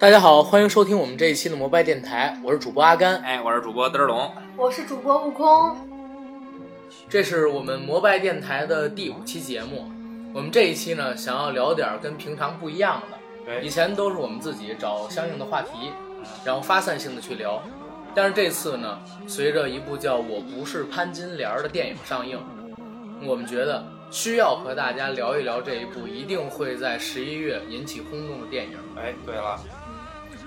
[0.00, 3.16] 大家好，欢迎收听我们这一期的摩拜电台，我是主播阿甘。
[3.16, 4.32] 哎，我是主播嘚儿龙。
[4.56, 5.76] 我是主播悟空，
[7.08, 9.90] 这是我们摩拜电台的第五期节目。
[10.32, 13.18] 我们这一期呢，想要聊点跟平常不一样的。
[13.44, 15.90] 对以前都是我们自己找相应的话题，
[16.44, 17.60] 然后发散性的去聊。
[18.14, 22.38] 但是这次呢，随着一部叫《我不是潘金莲》的电影上映，
[23.24, 28.78] 我们觉得需要和大家聊一聊这一部一定会在十一月引起轰动的电影。
[28.96, 29.58] 哎，对了，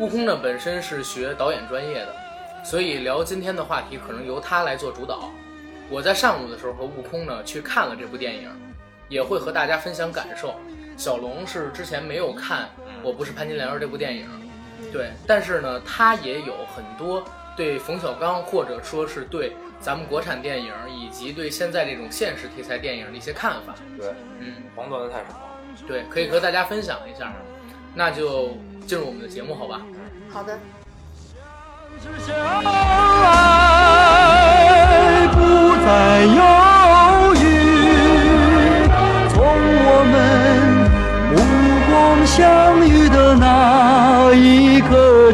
[0.02, 2.16] 悟空呢本身是学导演专业的，
[2.64, 5.30] 所以聊今天的话题可能由他来做主导。
[5.92, 8.50] 我在上午的时候和悟空呢去看了这部电影，
[9.10, 10.56] 也会和大家分享感受。
[10.98, 12.64] 小龙是之前没有看
[13.04, 14.28] 《我不是潘金莲》这部电影，
[14.92, 17.24] 对，但是呢他也有很多
[17.56, 23.76] 对冯小刚或者说是对咱们国产电影以及对现在这种现实题材电影的一些看法。
[24.00, 24.08] 对，
[24.40, 25.48] 嗯，黄段子太少。
[25.88, 27.32] 对，可以和大家分享一下。
[27.94, 29.82] 那就进入我们的节目，好吧？
[30.32, 30.58] 好的，
[34.24, 35.38] 爱不
[35.86, 36.42] 再犹
[37.36, 37.46] 豫，
[39.30, 39.38] 从
[39.84, 40.14] 我们
[41.36, 41.36] 目
[41.92, 41.92] 光
[42.26, 45.32] 相遇的那一刻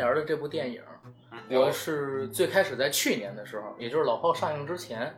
[0.00, 0.82] 莲》的这部电影。
[1.50, 5.14] 我是最开始在去年的时候，也就是老炮上映之前，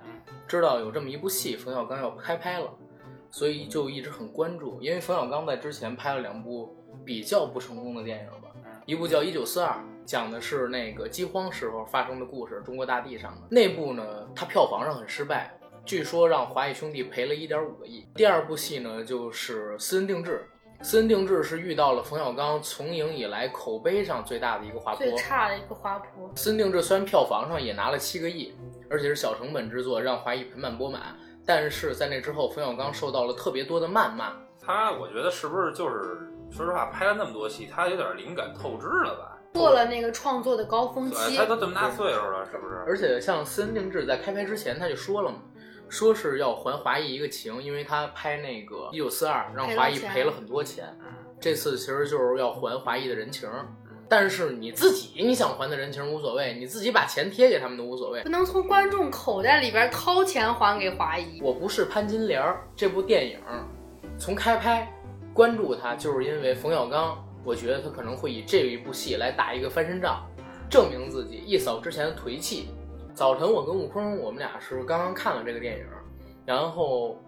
[0.48, 2.68] 知道有这么一部戏，冯小刚要开拍了，
[3.30, 4.80] 所以就一直很关注。
[4.82, 8.50] 因为冯小刚在之前拍了两部比较不成功的电影吧，
[8.86, 9.70] 一部叫《一九四二》，
[10.04, 15.52] 讲的是那个饥荒时候发生的故事，中国大地上的那部呢，它票房上很失败，
[15.84, 18.06] 据说让华谊兄弟赔了一点五个亿。
[18.14, 20.46] 第二部戏呢，就是《私人定制》。
[20.82, 26.28] 私人定制是遇到了冯小刚从影以来口碑上最大的一个滑坡，最差的一个滑坡。
[26.34, 28.52] 私人定制虽然票房上也拿了七个亿，
[28.90, 31.16] 而且是小成本制作，让华谊盆满钵满，
[31.46, 34.32] 但是在那之后，冯小刚受到了特别多的谩骂。
[34.60, 39.38] 他，我觉得是不是就是，说实话，拍了那么多戏，他有点灵感透支了吧？
[39.54, 42.82] 过了那个创作的高峰对，期他，都这么大岁数了，是不是？
[42.88, 45.36] 而且像私人定制在开拍之前他就说了嘛，
[45.92, 50.86] 说是要还华谊一个情，因为他拍那个一九四二让华谊赔了很多钱，
[51.38, 53.46] 这次其实就是要还华谊的人情。
[54.08, 58.30] 但是你自己你想还的人情无所谓，你自己把钱贴给他们都无所谓不。
[58.30, 61.38] 能从观众口袋里边掏钱还给华谊。
[61.42, 63.38] 我不是潘金莲儿这部电影，
[64.18, 64.90] 从开拍
[65.34, 70.26] 关注他，就是因为冯小刚，我觉得他可能会以这一部戏来打一个翻身仗，
[70.70, 72.70] 证明自己，一扫之前的颓气。
[73.14, 75.86] 早晨我跟悟空，我们俩是刚刚看了这个电影，
[76.46, 77.18] 然后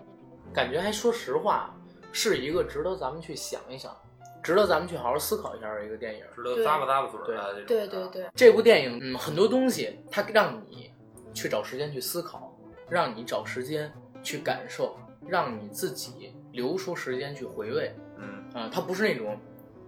[0.52, 1.74] 感觉还说实话，
[2.10, 3.94] 是一个值得咱们去想一想，
[4.42, 6.24] 值得咱们去好好思考一下的一个电影。
[6.34, 7.66] 值得咂巴咂巴嘴儿的这种。
[7.66, 10.90] 对对对，这部电影，嗯，很多东西它让你
[11.34, 12.56] 去找时间去思考，
[12.88, 14.96] 让你找时间去感受，
[15.28, 17.94] 让你自己留出时间去回味。
[18.16, 19.38] 嗯，啊、它不是那种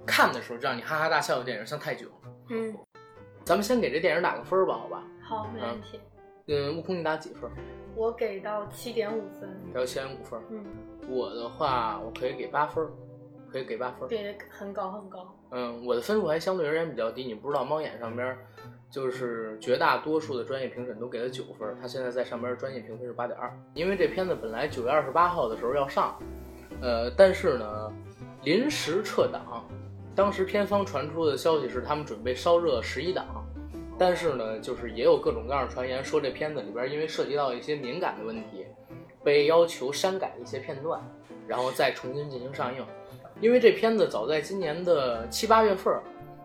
[0.04, 2.06] 看的时候让你哈哈大笑的电影，像《泰囧》。
[2.50, 2.76] 嗯，
[3.44, 5.02] 咱们先给这电影打个分儿吧，好吧？
[5.28, 5.99] 好，没问题。
[6.46, 7.50] 嗯，悟空你打几分？
[7.96, 9.50] 我给到七点五分。
[9.73, 10.40] 给到七点五分。
[10.50, 10.64] 嗯，
[11.08, 12.90] 我的话，我可以给八分儿，
[13.50, 14.06] 可以给八分儿。
[14.06, 15.37] 给的很高很高。
[15.50, 17.25] 嗯，我的分数还相对而言比较低。
[17.25, 18.38] 你不知道猫眼上边儿，
[18.88, 23.52] 就是绝大多数的专业评审都给了九分儿，它现在在上边儿专业评分是八点二。
[23.75, 26.17] 因为这片子本来九月二十八号的时候要上，
[26.81, 27.93] 呃，但是呢，
[28.44, 29.64] 临时撤档。
[30.14, 33.44] 当时片方传出的消息是他们准备烧热十一档，
[33.98, 38.66] 但是呢，就是也有各种各样的传言说这片子里边因为涉及到一些敏感的问题，
[39.25, 41.00] 被要求删改一些片段，
[41.46, 42.84] 然后再重新进行上映。
[43.40, 46.02] 因为这片子早在今年的七八月份儿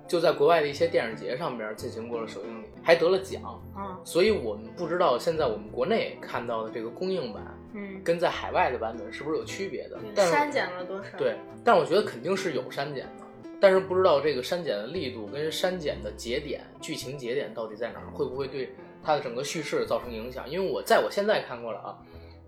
[0.08, 3.42] 就在国外的一些电影节上边进行过了首映礼，还得了奖。
[3.78, 7.44] 嗯所以我们不知道现在我们国内看到的这个公映版
[7.74, 9.98] 嗯，跟在海外的版本是不是有区别的。
[10.14, 13.21] 但是删减了多少？，对，但我觉得肯定是有删减的，
[13.62, 20.50] 但是不知道这个删减的力度跟删减的节点、剧情节点到底在哪儿，会不会对它的整个叙事造成影响？
[20.50, 21.98] 因为我在我现在看过了啊，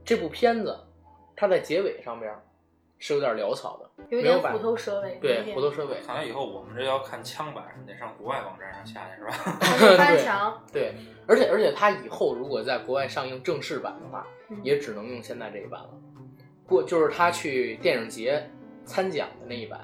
[0.04, 0.78] 这部片子
[1.36, 2.34] 它在结尾上边
[2.98, 9.34] 是有点潦草的，没有点虎头蛇尾，对虎头蛇尾，看来以后我们这要看枪版，得上国外网站上下去是吧？
[9.98, 10.64] 翻墙。
[10.72, 10.96] 对，
[11.28, 15.90] 而且而且它以后如果在国外上映正式版的话，嗯也只能用现在这一版了。
[16.66, 18.50] 过就是他去电影节
[18.86, 19.80] 参奖的那一版，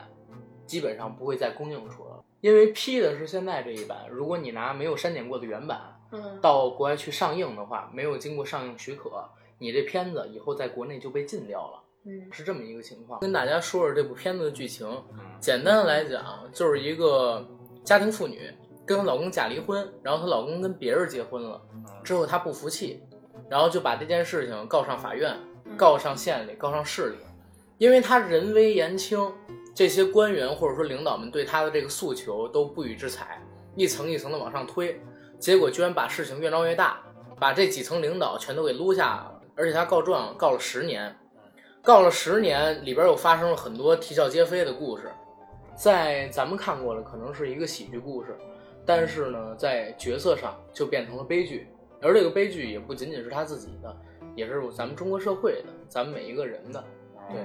[0.70, 4.08] 基本上不会再公映出了，因为批的是现在这一版。
[4.12, 5.82] 如果你拿没有删减过的原版
[6.12, 9.28] 嗯，到国外去上映的话，没有经过上映许可，
[9.58, 11.84] 你这片子以后在国内就被禁掉了。
[12.06, 13.20] 嗯是这么一个情况。
[13.20, 14.88] 跟大家说说这部片子的剧情，
[15.40, 16.24] 简单的来讲，
[16.54, 17.46] 就是一个
[17.84, 18.40] 家庭妇女
[18.86, 21.62] 跟她老公假离婚，然后她老公跟别人结婚了，
[22.04, 23.04] 之后她不服气，
[23.50, 25.36] 然后就把这件事情告上法院，
[25.76, 27.18] 告上县里，告上市里，
[27.78, 29.20] 因为她人微言轻，
[29.80, 33.42] 这些官员或者说领导们对他的这个诉求都不予置采，
[33.78, 35.02] 一层一层的往上推，
[35.40, 37.00] 结果居然把事情越闹越大，
[37.40, 41.16] 把这几层领导全都给撸下来了，而且他告状告了十年。
[41.82, 45.14] 告了十年，里边又发生了很多啼笑皆非的故事，
[45.78, 48.38] 在咱们看过了，可能是一个喜剧故事，
[48.86, 51.70] 但是呢，在角色上就变成了悲剧，
[52.02, 53.96] 而这个悲剧也不仅仅是他自己的，
[54.36, 56.84] 也是咱们中国社会的，咱们每一个人的。
[57.32, 57.40] 对，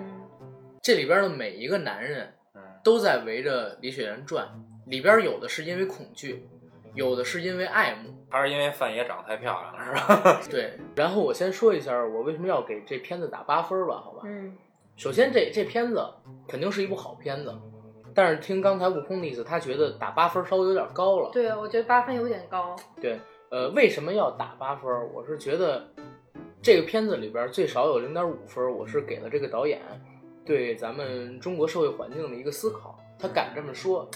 [0.84, 4.46] 这里边的每一个男人嗯，都在围着李雪岩转，
[4.86, 6.46] 里边有的是因为恐惧，
[6.92, 8.14] 有的是因为爱慕。
[8.28, 10.42] 还是因为范爷长得太漂亮了是吧？
[10.50, 14.22] 对，然后我先说一下我为什么要给这片子打八分吧，好吧？
[14.26, 14.54] 嗯
[14.96, 16.06] 首先这这片子
[16.46, 17.54] 肯定是一部好片子，
[18.14, 21.30] 但是听刚才悟空的意思，他觉得打八分稍微有点高了。
[21.32, 22.76] 对，我觉得八分有点高。
[23.00, 23.18] 对，
[23.50, 24.92] 呃，为什么要打八分？
[25.14, 25.88] 我是觉得
[26.60, 29.80] 这个片子里边最少有零点五分，我是给了这个导演
[30.44, 34.08] 对咱们中国社会环境的一个思考，他敢这么说。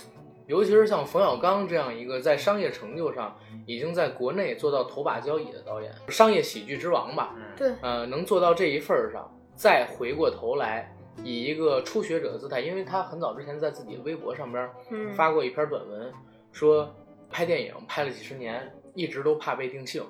[0.47, 3.37] 尤其是像冯小刚这样一个在商业成就上
[3.67, 10.91] 已经在国内做到头把交椅的导演，商业喜剧之王吧，嗯，对，呃，能做到这一份儿上，再回过头来
[11.23, 16.11] 以一个初学者的姿态，因为他很早之前在自己的微博上边嗯，发过一篇短文，
[16.51, 16.95] 说
[17.29, 20.03] 拍电影拍了几十年，一直都怕被定性，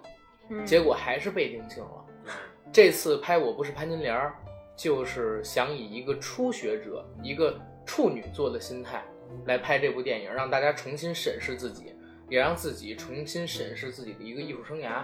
[0.50, 2.04] 嗯结果还是被定性了。
[2.72, 4.36] 这次拍《我不是潘金莲》儿，
[4.78, 9.04] 就是想以一个初学者、一个处女座的心态
[9.46, 11.96] 来拍这部电影，让大家重新审视自己，
[12.30, 15.02] 也让自己重新审视自己的一个艺术生涯。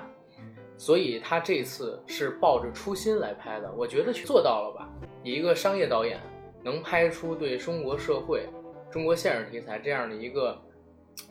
[0.76, 4.88] 所以他这次是抱着初心来拍的，我觉得做到了吧。
[5.24, 6.20] 以一个商业导演
[6.62, 8.48] 能拍出对中国社会、
[8.92, 10.56] 中国现实题材这样的一个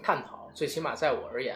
[0.01, 1.56] 探讨，最起码在我而言，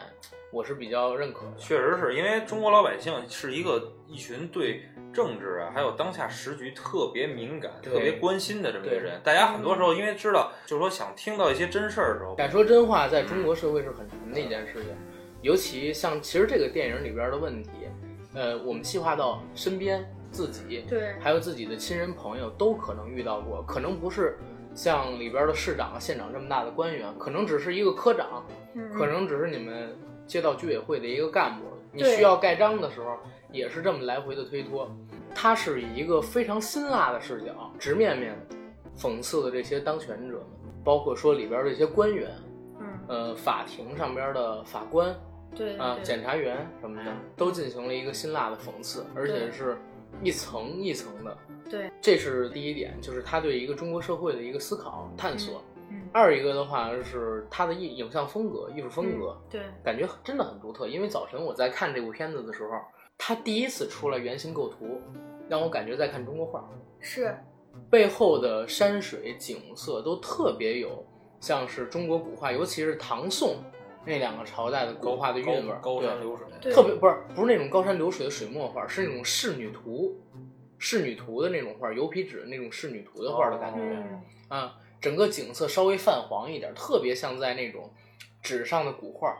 [0.53, 1.57] 我是比较认可的。
[1.57, 4.83] 确实是因为中国老百姓是一个一群对
[5.17, 9.19] 政治啊，还有当下时局特别敏感、特别关心的这么一个人。
[9.23, 14.91] 大家很多时候因为知道，就是说想听到一些真事儿的时候，敢说真话，在中国社会是很难的一件事情，
[15.41, 17.69] 尤其像其实这个电影里边的问题，
[18.35, 24.37] 呃，我们细化到身边自己，对，还有自己的亲人朋友都可能遇到过，可能不是
[24.75, 28.93] 像里边的市长、县长这么大的官员，可能只是一个科长，嗯。
[28.93, 29.97] 可能只是你们
[30.27, 31.65] 街道居委会的一个干部，
[31.97, 33.17] 你需要盖章的时候，
[33.51, 34.89] 也是这么来回的推脱。
[35.33, 38.35] 他是以一个非常辛辣的视角，直面面
[38.97, 40.45] 讽刺的这些当权者们，
[40.83, 42.31] 包括说里边的一些官员，
[42.79, 45.17] 嗯，呃，法庭上边的法官啊、
[45.55, 49.77] 对啊检察员什么的，都进行了一个辛辣的讽刺，而且是
[50.21, 51.37] 一层一层的。
[51.69, 55.63] 对，这是第一点，就是他对一个中国社会的一个思考探索。
[55.75, 55.76] 嗯
[56.11, 60.87] 二一个的话是他的艺影像风格、艺术风格，对，感觉真的很独特。
[60.87, 62.69] 因为早晨我在看这部片子的时候，
[63.17, 65.01] 他第一次出来原型构图，
[65.47, 67.35] 让我感觉在看中国画，是，
[67.89, 71.05] 背后的山水景色都特别有
[71.39, 73.57] 像是中国古画，尤其是唐宋
[74.05, 80.15] 那两个朝代的国画的韵味儿，高山流水，特别不是不是那种高山流水的水墨画，是那种仕女图，
[80.77, 84.75] 仕女图的那种画，油皮纸那种仕女图的画的感觉、嗯，啊。
[84.99, 87.91] 整个景色稍微泛黄一点，特别像在那种
[88.41, 89.35] 纸上的古画，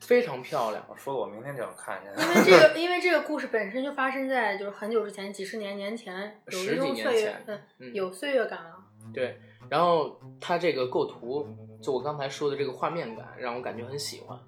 [0.00, 0.84] 非常漂亮。
[0.88, 2.22] 我说的我明天就要看一下。
[2.22, 8.76] 因为这 个，因为这个故事本身就发生在就是很久之前，几十年年前，有十几一种岁月年前，嗯，嗯有岁月感了。
[9.14, 9.38] 对，
[9.68, 11.48] 然后它这个构图，
[11.82, 14.38] 就我刚才说的这个画面感，让我感觉很喜欢。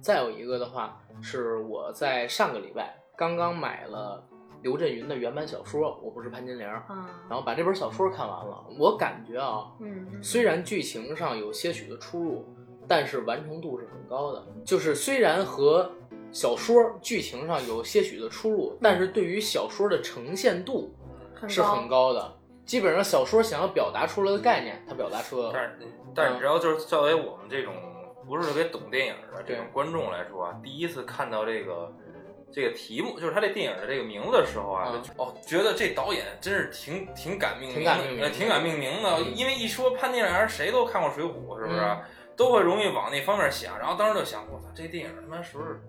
[0.00, 4.26] 再有一个的话，是我在上个礼拜刚刚买了
[4.62, 8.64] 刘震云的原版小说《我不是潘金莲》，嗯然后把这本小说看完了。
[8.78, 12.44] 我感觉啊，嗯，虽然剧情上有些许的出入，
[12.86, 14.44] 但是完成度是很高的。
[14.64, 15.90] 就是虽然和
[16.32, 20.94] 小说剧情上有些许的出入，但是对于小说的呈现度
[21.46, 22.34] 是很高的。
[22.64, 25.50] 基本上小说想要表达出来的概念，它表达出了。
[25.54, 25.78] 但是
[26.14, 27.72] 但是你知道，就是作为我们这种
[28.26, 31.90] 不是特别懂电影的这种对观众来说啊，第一次看到这个
[32.52, 39.10] 这个题目，就是他这电影的这个名字的时候啊，嗯哦，觉得这导演真是挺挺敢命名的，挺敢命名的呃挺敢命名的。
[39.18, 41.28] 嗯因为一说潘金莲，谁都看过《水浒》，
[41.60, 41.80] 是不是？
[41.80, 42.00] 嗯
[42.38, 45.80] 都会容易往那方面想，然后当时就想，我操，这电影他妈是不是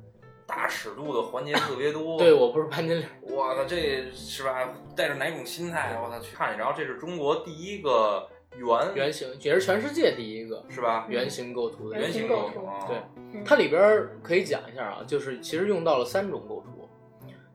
[0.48, 2.18] 大尺度的环节特别多？
[2.20, 4.68] 对我不是潘金莲，我操，这是吧？
[4.96, 5.96] 带着哪种心态？
[6.04, 6.58] 我操，去看。
[6.58, 11.06] 然后这是中国第一个圆圆形也是全世界第一个是吧？
[11.10, 12.98] 圆形构图的圆形形构图构图啊，对
[13.34, 16.88] 嗯它里边可以讲一下啊，就是其实用到了三种构图。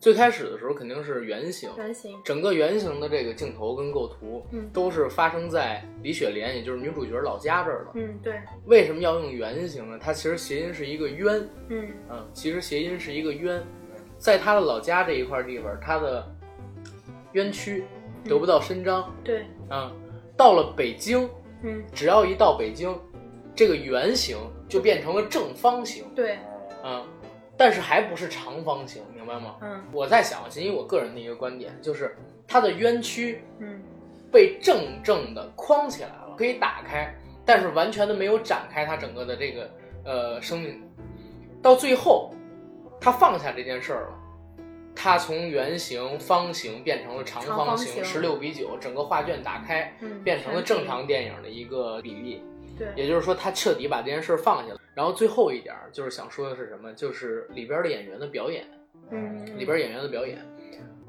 [0.00, 7.92] 最开始的时候肯定是圆形，圆形，整个圆形的这个镜头跟构图，嗯都是发生在李雪莲，也就是女主角老家这儿的。
[7.94, 9.98] 嗯，对，为什么要用圆形呢？
[9.98, 13.62] 它其实谐音是一个冤，嗯嗯，其实谐音是一个冤，
[14.18, 16.30] 在她的老家这一块地方，她的
[17.32, 17.84] 冤屈
[18.26, 19.90] 得不到伸张，对，嗯，
[20.36, 21.28] 到了北京，
[21.62, 22.98] 嗯只要一到北京，
[23.54, 24.36] 这个圆形
[24.68, 26.38] 就变成了正方形，对，
[26.82, 27.04] 嗯，
[27.56, 29.56] 但是还不是长方形，明白吗？
[29.62, 33.80] 嗯我在想，仅以我个人的一个观点，就是它的冤屈嗯
[34.32, 37.14] 被正正的框起来了，可以打开，
[37.44, 39.70] 但是完全的没有展开它整个的这个
[40.04, 40.82] 呃生命。
[41.62, 42.30] 到最后，
[43.00, 44.18] 他放下这件事儿了，
[44.94, 52.42] 他从圆形、方形变成了长长方形，十六比九，整个画卷打开，嗯，变成了正常电影的一个比例。
[52.78, 54.80] 对，也就是说，他彻底把这件事儿放下了。
[54.94, 56.92] 然后最后一点儿就是想说的是什么？
[56.94, 58.66] 就是里边的演员的表演，
[59.10, 60.38] 嗯里边演员的表演。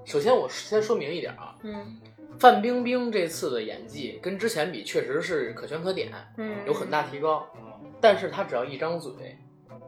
[0.05, 1.99] 首先，我先说明一点啊，嗯
[2.37, 7.47] 范冰冰这次的演技跟之前比，确实是可圈可点，嗯有很大提高。
[8.01, 9.37] 但是她只要一张嘴，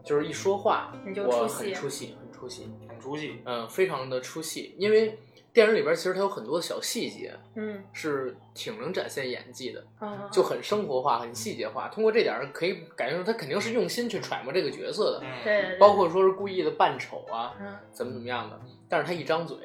[0.04, 0.94] 就是一说话，
[1.28, 3.42] 我很出戏，很出戏，很出戏。
[3.46, 4.76] 嗯，非常的出戏。
[4.78, 5.18] 因为
[5.54, 11.88] 电影里边其实它有很多小细节嗯是挺能展现演技的，啊就很生活化、很细节化。
[11.90, 18.60] 通过这点儿可以感觉出他肯定是用心去揣摩这个角色的，包括说是故意的扮丑啊，嗯怎么怎么样的。
[18.90, 19.58] 但是他一张嘴，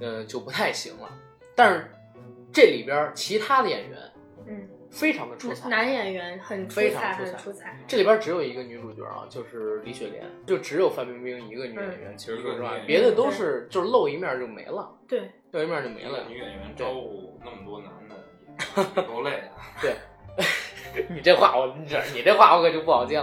[0.00, 1.08] 呃，就不太行了。
[1.54, 1.90] 但是
[2.52, 3.98] 这里边其他的演员
[4.46, 12.16] 嗯，非常的出彩，男演员很出非常彩，出彩很出彩，这里边只有一个女主角啊，就是李雪莲，就只有范冰冰一个女演员。
[12.16, 16.24] 其实说实话别的都是就是露一面就没了，对，露一面就没了。
[16.28, 18.16] 女演员招呼那么多男的，
[18.96, 19.56] 也 够累啊。
[19.80, 19.96] 对，
[21.10, 23.22] 你这话我你这你这话我可就不好听。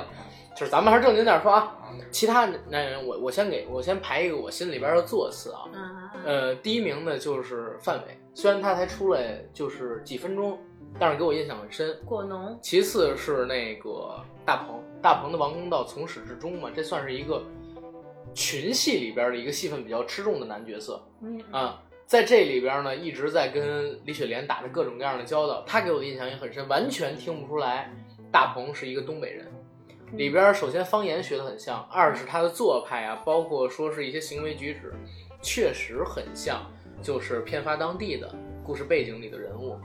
[0.55, 1.75] 就是咱们还是正经点说啊，
[2.09, 10.57] 其他男人我我先给我先排一个我心里边的座次啊，嗯嗯呃，第一名呢就是范伟，虽然他才出来就是几分钟，
[10.97, 11.99] 但是给我印象很深。
[12.05, 17.43] 果农，其次是那个大鹏，大鹏的王公道从始至终嘛，这算是一个
[18.33, 21.81] 群戏里边的一个戏份比较吃重的男角色嗯啊。
[22.05, 27.91] 在这里边呢，一直在跟李雪莲打着各种各样的交道，他给我的印象也很深，完全听不出来
[28.31, 29.51] 大鹏是一个东北人。
[30.13, 34.93] 里边首先方言学得很像，二是他的做派啊，包括说是一些行为举止，
[35.41, 36.61] 确实很像，
[37.01, 38.33] 就是偏发当地的
[38.63, 39.77] 故事背景里的人物。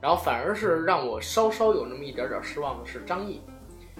[0.00, 3.40] 然后反而是让我稍稍有那么一点点失望的是张译，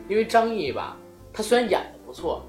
[0.07, 0.97] 因为张译吧，
[1.33, 2.45] 他虽然演的不错，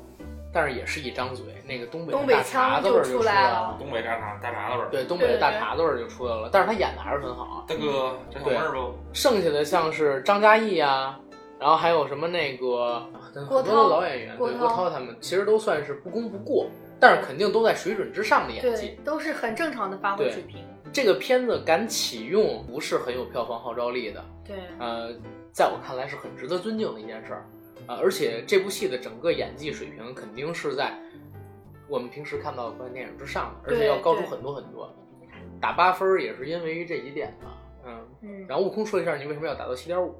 [0.53, 4.89] 但是也是一张嘴，那个东北东北的大碴子味儿就出出来来了东北大碴大碴子味儿。
[4.91, 6.49] 对，东北的大碴子味儿就出来了。
[6.51, 7.63] 但是他演的还是很好啊。
[7.65, 8.93] 大哥，这好味儿不？
[9.13, 11.17] 剩下的像是张嘉译啊，
[11.65, 12.99] 然后还有什么那个
[13.33, 16.67] 很多的郭涛老演员，对郭涛郭涛他们，其实都算是不功不过，
[16.99, 25.11] 但是肯定都在水准之上的演技。，都是很正常的发挥对水平，这个片子敢启用，不是很有票房号召力的，对，呃，
[25.51, 27.45] 在我看来是很值得尊敬的一件事儿，
[27.87, 30.93] 啊、而且这部戏的整个演技水平肯定是在
[31.87, 34.87] 我们平时看到的国产电影之上的，而且要高出很多很多。
[35.59, 37.57] 打八分也是因为这几点吧，
[37.87, 38.05] 嗯。
[38.21, 40.13] 嗯，然后悟空说一下，你为什么要打到七点五？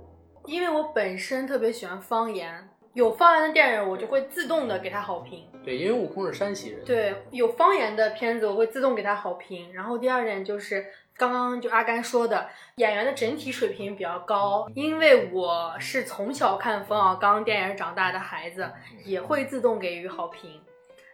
[0.48, 5.48] 因为我本身特别喜欢方言，有方言的电影我就会自动的给他好评。
[5.64, 9.74] 对，因为悟空是山西人，对，有方言的片子我会自动给他好评。
[9.74, 10.86] 然后第二点就是
[11.18, 14.70] 刚刚就阿甘说的，演员的整体水平比较高。
[14.76, 18.72] 因为我是从小看冯小刚电影长大的孩子，
[19.04, 20.62] 也会自动给予好评。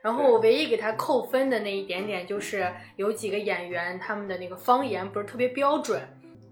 [0.01, 6.01] 然后我唯一给他扣分的那一点点，就是有几个演员他们的那个方言不是特别标准，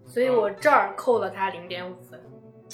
[0.05, 2.21] 所以我这儿扣了他零点五分。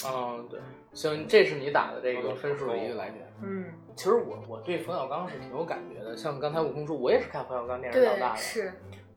[0.06, 0.60] 嗯，对，
[0.94, 3.34] 行，这是你打的这个分数的一个来源。
[3.42, 8.38] 嗯，其实我我对冯小刚是挺有感觉的，像刚才悟空说，我也是看冯小刚电影长大，的。
[8.38, 8.74] 是，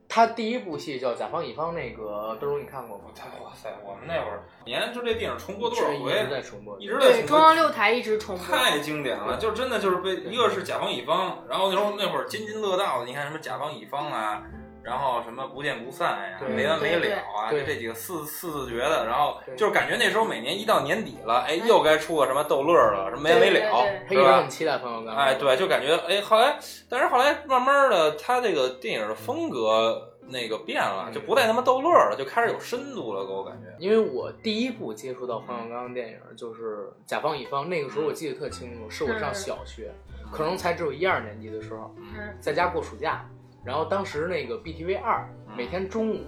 [0.09, 3.05] 他第一部戏叫《甲方乙方》，那个都荣你看过吗？
[3.15, 7.55] 他哇塞，我们那会儿年就这电影重播多少回一直，在重播，一直在重中央。
[7.55, 8.57] 六台一直重播。
[8.57, 14.43] 太经典了，就真的就是被一个是甲方乙方，然后那时候那会儿津津乐道的，你看什么甲方乙方啊，
[14.89, 24.49] 然后什么不见不散呀、对没完没了啊，这几个四四字诀的，然后就是感觉那时候每年一到年底了，哎，又该出个什么逗乐儿了，什么没完没了，他一直是吧很？
[24.49, 25.15] 期待冯小刚。
[25.15, 33.69] 哎，对，就感觉哎，后来，但是后来慢慢的，他这个电影的风格那个变了，嗯就不再他妈逗乐儿了，就开始有深度了，给我感觉。
[33.79, 39.93] 因为我第一部接触到冯小刚的电影就是《甲方乙方》，那个时候我记得特清楚，是我上小学，
[40.33, 43.25] 可能才只有一二年级的时候，嗯在家过暑假，
[43.65, 46.21] 然后当时那个 BTV 二每天中午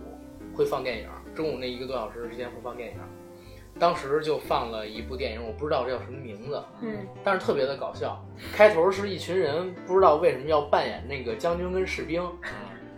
[0.54, 2.96] 会放电影，中午那一个多小时时间会放电影，
[3.78, 8.22] 当时就放了一部电影，我不知道这叫什么名字，嗯但是特别的搞笑。
[8.52, 12.22] 开头是一群人不知道为什么要扮演那个将军跟士兵，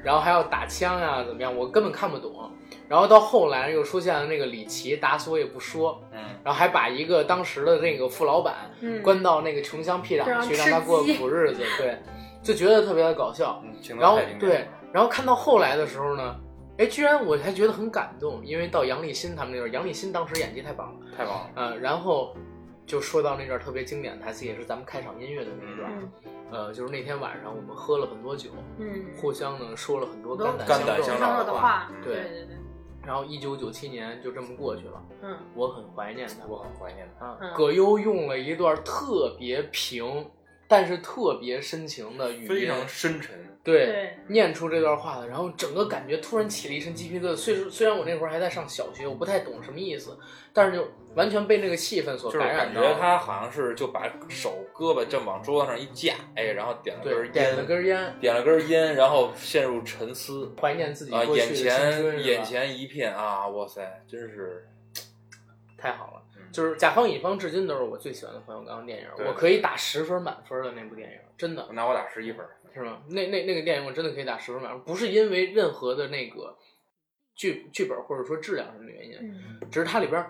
[0.02, 2.50] 然后还要打枪呀、怎么样，我根本看不懂。
[2.88, 11.96] 然后到后来又出现了那个李琦，打死我也不说，嗯，然后还把一个当时的那个副老板嗯，关到那个穷乡僻壤去，让他过苦日子，对，
[12.42, 13.62] 就觉得特别的搞笑。
[13.64, 16.36] 嗯然后对，然后看到后来的时候呢，
[16.78, 21.06] 哎，居然我还觉得很感动，因为到杨立新他们那段，杨立新当时演技太棒了。
[21.16, 21.50] 太棒了。
[21.54, 22.34] 呃，然后
[22.86, 25.90] 就说到那段特别经典的台词，也是咱们开场音乐的那一段。
[25.96, 26.10] 嗯
[26.52, 32.56] 呃，就是那天晚上我们喝了很多酒，嗯，互相呢说了很多肝肝胆相相照的话，对对对对，
[33.06, 36.46] 然后一九九七年就这么过去了，嗯我很怀念他。
[36.46, 37.24] 我很怀念他。
[37.24, 40.26] 啊嗯，葛优用了一段特别平，
[40.72, 44.16] 但是特别深情的语音，非常深沉，对对。
[44.28, 47.36] 念出这段话的，然后整个感觉突然起了一身鸡皮疙瘩。
[47.36, 50.18] 虽虽然我那会儿还在上小学，我不太懂什么意思，
[50.50, 52.80] 但是就完全被那个气氛所感染到。
[52.80, 60.54] 感觉他好像是就把手胳膊正往桌子上一架，哎，然后点了根烟，点了根烟，点了根烟，然后陷入沉思。
[60.58, 62.16] 怀念自己啊，眼过去的青春是吧？
[62.16, 64.66] 前眼前一片啊，哇塞，真是。
[65.76, 66.21] 太好了。
[66.52, 72.44] 嗯就是甲方乙方，至今都是我最喜欢的冯小刚的电影，对我可以打十分满分的那部电影，真的那我打十一分。
[72.74, 73.02] 是吗？
[73.10, 76.56] 那那那个电影我真的可以打十分满分，不是因为任何的那个
[77.34, 80.24] 剧剧本或者说质量上的原因，嗯只是它里边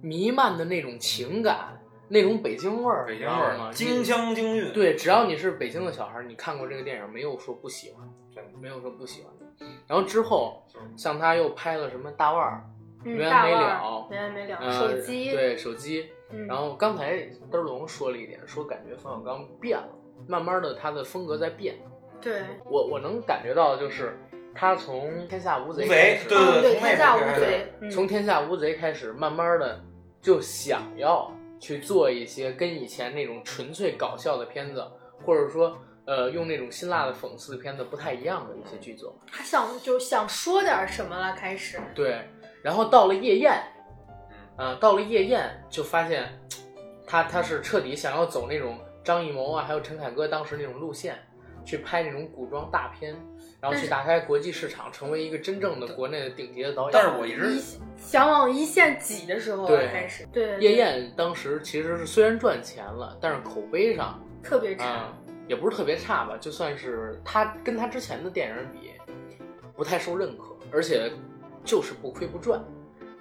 [0.00, 3.72] 弥漫的那种情感，那种北京味儿，北你知道京味儿吗？
[3.72, 9.66] 京腔京韵，对，只要你是北京的小孩儿，你看过这个电影，没有说不喜欢，真的没有说不喜欢的。
[9.88, 10.64] 然后之后，
[10.96, 16.10] 像他又拍了什么大腕儿，嗯，没完没了没完没了，呃，手机，对手机。
[16.30, 17.14] 嗯，然后刚才
[17.50, 19.88] 嘚儿龙说了一点，说感觉冯小刚变了，
[20.26, 21.76] 慢慢的他的风格在变。
[22.20, 24.18] 对，我我能感觉到，就是
[24.54, 29.80] 他从《天下无贼》无开始，对对嗯对，从天下无贼，嗯从《天下无贼》开始，慢慢的
[30.20, 34.84] 就想要去做一些跟以前那种纯粹搞笑的片子，
[35.24, 39.16] 或者说呃用那种辛辣的讽刺的片子不太一样的一些剧作。
[39.32, 42.28] 他想就想说点什么了，开始，对，
[42.62, 43.52] 然后到了夜宴，
[44.56, 46.28] 嗯呃，到了夜宴就发现，
[47.06, 51.18] 他他是彻底想要走那种张艺谋啊，还有陈凯歌当时那种路线，
[51.64, 53.16] 去拍那种古装大片，
[53.60, 56.90] 然后去打开国际市场，成为一个真正的国内的顶级的导演。
[56.92, 57.60] 但是我一直
[57.96, 68.92] 想往一线挤的时候对开始，对，夜宴当时其实是虽然赚钱了，但是口碑上特别差，啊、也不是特别差吧，就算是他跟他之前的电影比，
[69.76, 71.10] 不太受认可，而且
[71.68, 72.58] 就是不亏不赚。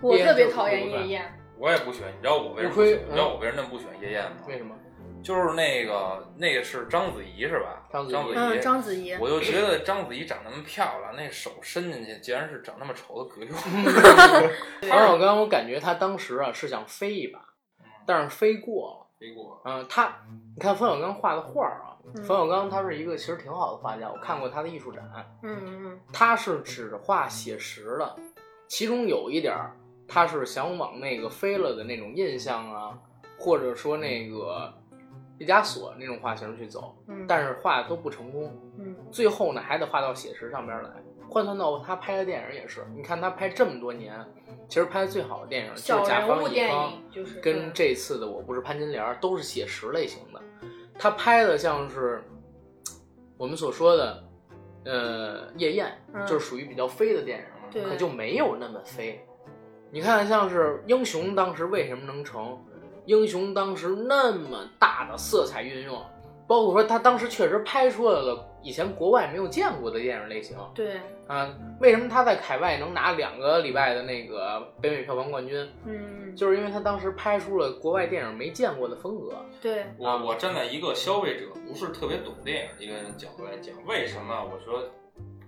[0.01, 2.09] 我特别讨厌夜宴，我也不喜欢。
[2.09, 2.83] 你知道我为什么？
[2.85, 4.37] 你知道嗯我为什么那么不喜欢夜宴吗？
[4.47, 4.73] 为什么？
[5.21, 7.85] 就是那个那个是章子怡是吧？
[7.91, 13.51] 章子怡章子嗯，怡，章子怡，我就觉得章子怡长那么漂亮，那手伸进去竟然是长那么丑的葛优。
[13.51, 17.39] 冯小刚，我感觉他当时啊是想飞一把，
[18.05, 19.07] 但是飞过了。
[19.19, 20.15] 飞过，嗯、他
[20.55, 25.03] 你看冯小刚画的画儿啊，嗯冯小刚他是一个其实挺好的画家，我看过他的艺术展，
[25.41, 28.15] 嗯嗯他是只画写实的，
[28.67, 29.71] 其中有一点儿
[30.07, 32.97] 他是想往那个飞了的那种印象啊，
[33.39, 34.73] 或者说那个
[35.37, 40.89] 毕加索那种画型去走，嗯，但是画的都不成功，嗯最后呢还得画到写实上边来。
[41.29, 44.17] 换算到他拍的电影也是，你看他拍这么多年，
[44.69, 46.93] 其实拍的最好的电影就是小《甲方乙方》。
[47.13, 50.41] 就是跟这次的《我不是潘金莲》都是写实类型的，
[50.97, 52.23] 他拍的像是
[53.37, 54.23] 我们所说的，
[54.85, 59.23] 呃，夜宴，嗯就是属于比较飞的电影可就没有那么飞。
[59.89, 62.57] 你看，像是英雄当时为什么能成？
[63.05, 65.97] 英雄当时那么大的色彩运用，
[66.45, 71.49] 包括说他当时确实拍出来了以前国外没有见过的电影类型对，啊。
[71.79, 75.69] 为什么他在海外能拿两个礼拜的那个北美票房冠军？
[75.85, 79.33] 嗯，就是因为他当时拍出了国外电影没见过的风格。
[79.61, 84.83] 对，我我站在一个消费者不是特别懂电影的一个人角度来讲，为什么我说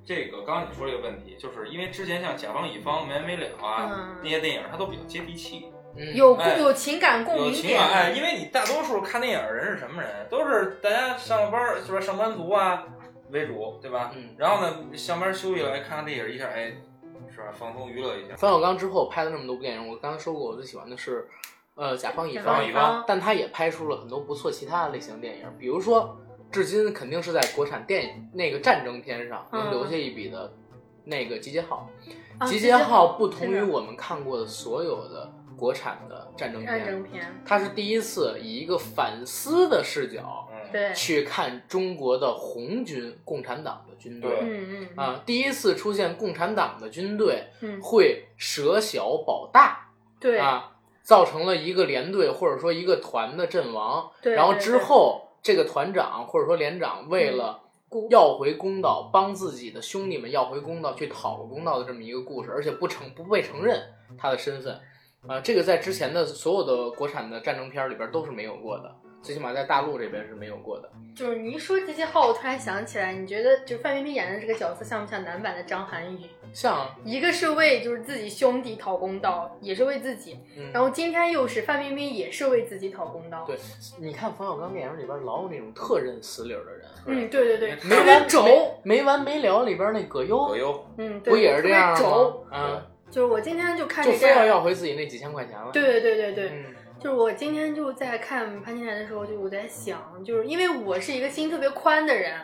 [0.10, 7.90] 这个刚刚你说这个问题，就是因为之前像甲方乙方没完没了啊、嗯那些电影，它都比较接地气，嗯有共有情感共鸣点有情感。
[7.92, 10.10] 哎，因为你大多数看电影的人是什么人？
[10.28, 12.02] 都是大家上了班儿是吧？
[12.02, 12.88] 上班族啊
[13.30, 14.12] 为主，对吧？
[14.16, 16.74] 嗯然后呢，上班休息了，哎，看看电影一下，哎，
[17.32, 17.54] 是吧？
[17.54, 18.36] 放松娱乐一下。
[18.36, 21.28] 冯小刚之后拍了那么多部电影，我刚才说过，我最喜欢的是，
[21.76, 26.18] 呃，甲方乙甲方方乙方，但他也拍出了很多不错其他的类型的电影，比如说，
[26.52, 30.52] 至今肯定是在国产电影那个战争片上留下一笔的，
[31.06, 31.90] 那个《集结号》。
[32.40, 44.38] 啊集结号不同于我们看过的所有的国产的战争战片，争片，它是第一次以一个反思的视角嗯，对，去看中国的红军共产党的军队。
[44.42, 54.10] 嗯嗯嗯啊，第一次出现共产党的军队嗯，会舍小保大对啊，造成了一个连队或者说一个团的阵亡。
[54.22, 57.62] 对，然后之对对后，这个团长或者说连长为了
[58.10, 63.82] 要回公道，帮自己的兄弟们要回公道，去讨个公道的这么一个故事，而且不承不被承认
[64.18, 64.80] 他的身份。
[65.28, 70.90] 啊，这个在之前的所有的国产的战争片里边都是没有过的，最起码在大陆这边是没有过的。
[71.16, 76.20] 就是你一说这些号，我突然想起来，你觉得就范冰冰演的这个角色像不像男版的张涵予？
[76.54, 83.44] 像，一个是为就是自己兄弟讨公道，也是为自己，嗯，然后今天又是范冰冰也是为自己讨公道。
[83.46, 83.58] 对，
[84.00, 92.46] 你看冯小刚电影里边老有那种特认死理儿的人，嗯，对对对，没特别轴，没完没了里边那葛优葛优，嗯，对，不也是这样吗轴。？
[92.52, 95.70] 嗯，就是我今天就看就非要要回自己那几千块钱了。
[95.74, 96.66] 对对对对对，嗯，
[97.00, 102.38] 就是我今天就在看潘金莲的时候，就我在想，就是因为我是一个心特别宽的人，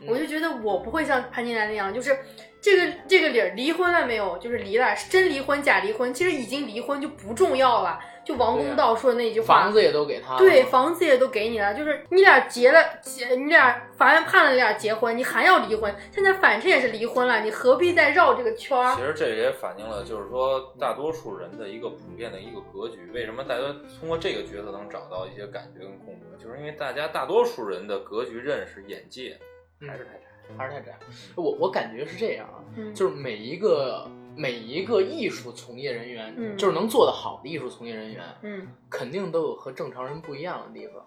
[0.00, 0.06] 嗯。
[0.06, 2.16] 我就觉得我不会像潘金莲那样，就是
[2.62, 7.98] 这个这个理儿离婚了没有，就是离了，是真离婚假离婚，其实已经离婚就不重要了。
[8.24, 10.38] 就王公道说的那句话，房子也都给他了。
[10.38, 19.02] 对，房子也都给你了，就是你俩结了结，你俩法院判了你俩结婚，你还要离婚，现在反正也是离婚了，你何必再绕这个圈儿其？
[19.02, 23.10] 实这也反映了，就是说大多数人的一个普遍的一个格局。
[23.12, 23.62] 为什么大家
[23.98, 26.38] 通过这个角色能找到一些感觉跟共鸣？
[26.38, 29.36] 就是因为大家大多数人的格局、认识、眼界
[29.80, 30.31] 嗯还是太窄。
[30.56, 30.98] 还是太窄。
[31.34, 41.04] 我我感觉是这样啊，嗯，就是每一个每一个艺术从业人员，嗯就是能做得好的艺术从业人员，嗯肯定都有和正常人不一样的地方。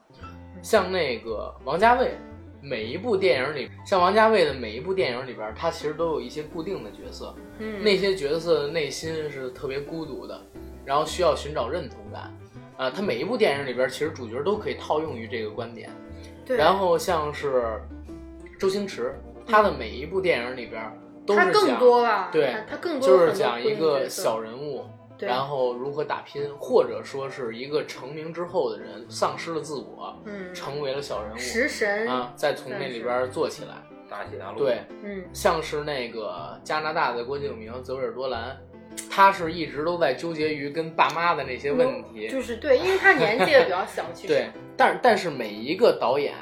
[0.62, 2.16] 像那个王家卫，
[2.62, 10.42] 每一部电影里，像王家卫的每一部电影里边，他其实都有一些固定的角色，嗯，那些角色的内心是特别孤独的，
[10.84, 12.34] 然后需要寻找认同感。
[12.78, 15.90] 啊，他每一部电影里边，其实主角都可以套用于这个观点。
[16.46, 17.82] 对，然后像是
[18.60, 19.16] 周星驰，
[19.48, 20.82] 他的每一部电影里边
[21.26, 22.30] 都是他更讲多吧？
[22.32, 24.86] 对他他更多就是讲一个小人物，
[25.20, 33.74] 然后如何打拼，或者说是一个成名之后的人丧失了自我，嗯成为了小人物食神啊，再从那里边做起来。
[34.08, 34.60] 大起大落。
[34.60, 38.56] 对，嗯像是那个加拿大的郭敬明、泽维尔多兰，
[39.10, 46.36] 他是一直都在纠结于跟爸妈的那些问题，就是对，因为他年纪也比较小， 其实对，但但是每一个导演，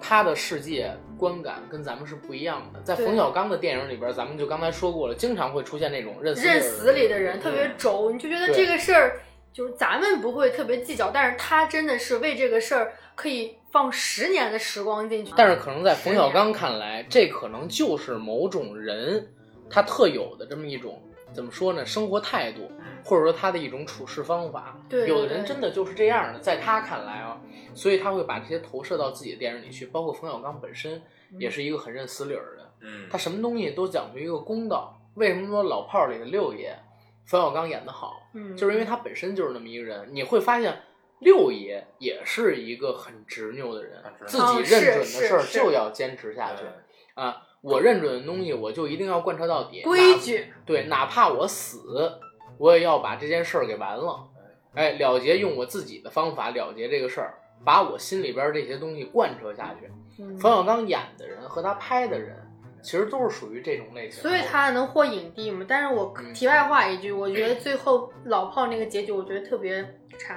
[0.00, 2.80] 他的世界观感跟咱们是不一样的。
[2.82, 9.20] 在冯小刚的电影里边，咱们就刚才说过了，经常会出现那种认死认死理的人人特别轴，你就觉得这个事儿
[9.52, 15.32] 就是咱们不会特别计较，但是他真的是为这个事儿可以放十年的时光进去。
[15.36, 19.32] 但是可能在冯小刚看来，这可能就是某种人
[19.70, 21.02] 他特有的这么一种
[21.34, 21.84] 怎么说呢？
[21.84, 22.70] 生活态度，
[23.04, 24.78] 或者说他的一种处事方法。
[24.88, 27.40] 对有的人真的就是这样的，在他看来啊，
[27.74, 29.86] 所以他会把这些投射到自己的电影里去。
[29.86, 31.02] 包括冯小刚本身
[31.38, 35.00] 也是一个很认死理儿的人，嗯，他什么东西都讲究一个公道。
[35.14, 36.76] 为什么说老炮儿里的六爷
[37.24, 38.28] 冯小刚演的好？
[38.34, 40.08] 嗯，就是因为他本身就是那么一个人。
[40.12, 40.82] 你会发现，
[41.20, 46.68] 六爷也是一个很执拗的人自己认准的事儿就要坚持下去对
[47.14, 47.43] 啊。
[47.64, 49.82] 我认准的东西，我就一定要贯彻到底。
[49.82, 52.12] 规矩，对，哪怕我死，
[52.58, 54.28] 我也要把这件事儿给完了。
[54.74, 59.90] 哎，了结，用我自己的方法了结这个事儿，把我心里边这些东西贯彻下去。
[60.18, 62.36] 嗯冯小刚演的人和他拍的人，
[62.82, 64.22] 其实都是属于这种类型。
[64.22, 65.64] 所以他能获影帝嘛。
[65.66, 69.82] 但是我嗯题外话一句，我觉得最后老炮那个结局，我觉得特别
[70.18, 70.34] 差，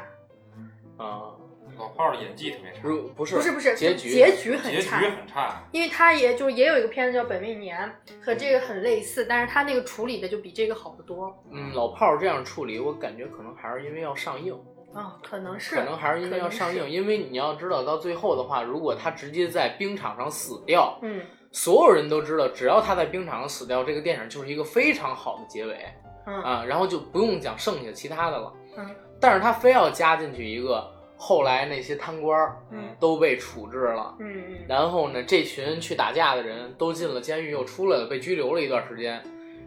[0.97, 1.33] 啊，
[1.77, 3.35] 老炮儿的演技特别差，如不是。
[3.35, 4.97] 不是不是结局结局很结局差。
[4.99, 5.63] 很差。
[5.71, 7.91] 因为他也就是也有一个片子叫《本命年》，
[8.25, 11.33] 和这个很类似，但是他那个处理的就比这个好得多。
[11.51, 14.53] 嗯，老炮儿这样处理，我感觉可能还是因为要上映，
[14.93, 16.95] 啊、可能是，可能还是因为要上映，可能是。
[16.95, 21.21] 因为你要知道，到最后的话，如果他直接在冰场上死掉，嗯。
[21.51, 25.77] 所有人都知道，只要他在冰场上死掉，这个电影就是一个非常好的结尾。
[26.25, 26.41] 嗯。
[26.43, 28.53] 啊，然后就不用讲剩下其他的了。
[28.77, 30.87] 嗯，但是他非要加进去一个，
[31.17, 34.15] 后来那些贪官儿嗯都被处置了。
[34.19, 39.21] 嗯嗯然后呢，这群去打架的人都进了监狱，又出来了，被拘留了一段时间。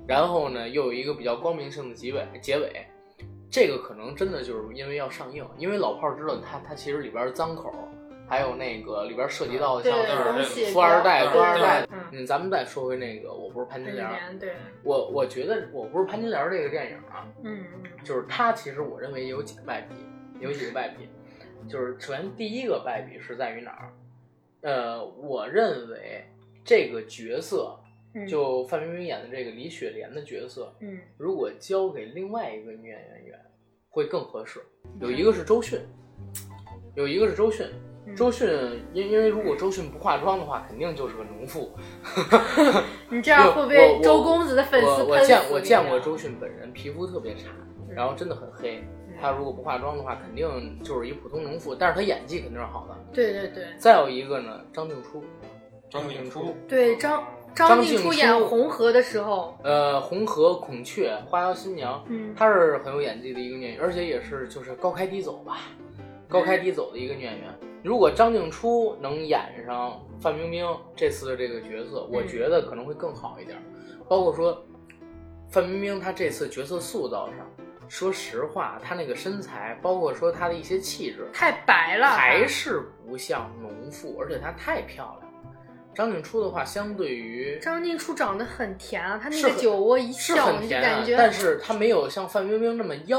[0.06, 2.26] 然后呢，又有一个比较光明性的结尾。
[2.40, 2.86] 结尾，
[3.50, 7.88] 这个可能真的就是因为要上映，因为老炮儿知道他他其实里边儿脏口儿，
[8.28, 11.86] 还有那个里边儿涉及到对像富二代、官二代。
[11.92, 19.94] 嗯嗯，咱们再说回那个，我不是潘金莲对，我我觉得我不是潘金莲儿这个电影啊，嗯嗯就是它其实我认为有几个败笔，
[20.40, 21.08] 有几个败笔，
[21.68, 23.92] 就是首先第一个败笔是在于哪儿？
[24.62, 26.24] 呃，我认为
[26.64, 27.78] 这个角色
[28.14, 33.40] 嗯，就范冰冰演的这个李雪莲的角色，嗯如果交给另外一个女演员演，
[33.88, 34.60] 会更合适。
[35.00, 35.80] 有一个是周迅，
[36.94, 37.66] 有一个是周迅。
[38.06, 38.48] 嗯周迅，
[38.92, 41.70] 因因为如果周迅不化妆的话，肯定就是个农妇。
[43.08, 47.50] 你这样会我被我周公子的粉丝我我喷死你见我见过啊周迅本人，皮肤特别差，
[47.88, 48.82] 嗯然后真的很黑。
[49.20, 52.96] 她如果不化妆的话，肯定就是一普通农妇，但是她演技肯定是好的。
[53.12, 55.22] 对对对再有一个呢，张静初，
[55.90, 57.22] 张静初，对，张
[57.54, 65.58] 张张静初静初演红河的时候，呃，红河、孔雀、花妖新娘，嗯她是很有演技的一个女演员，而且也是就是高开低走吧，
[66.28, 67.48] 高开低走的一个女演员。
[67.82, 73.56] 如果张静初能演上范冰冰这次的这个角色，我觉得可能会更好一点。
[74.06, 74.62] 包括说
[75.48, 77.36] 范冰冰她这次角色塑造上，
[77.90, 85.56] 说实话，她那个身材，包括说她的一些气质，太白了，还是不像农妇，而且她太漂亮了。
[85.92, 93.18] 张静初的话，相对于张静初长得很甜啊，她那个酒窝一笑，你感，觉，但是她没有像范冰冰那么妖，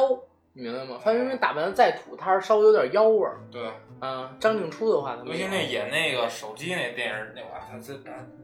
[0.53, 0.97] 你明白吗？
[1.03, 3.41] 范冰冰打扮的再土，她是稍微有点妖味儿。
[3.51, 7.93] 对，啊、张静初的话，尤其那演那个手机那电影，那我操，这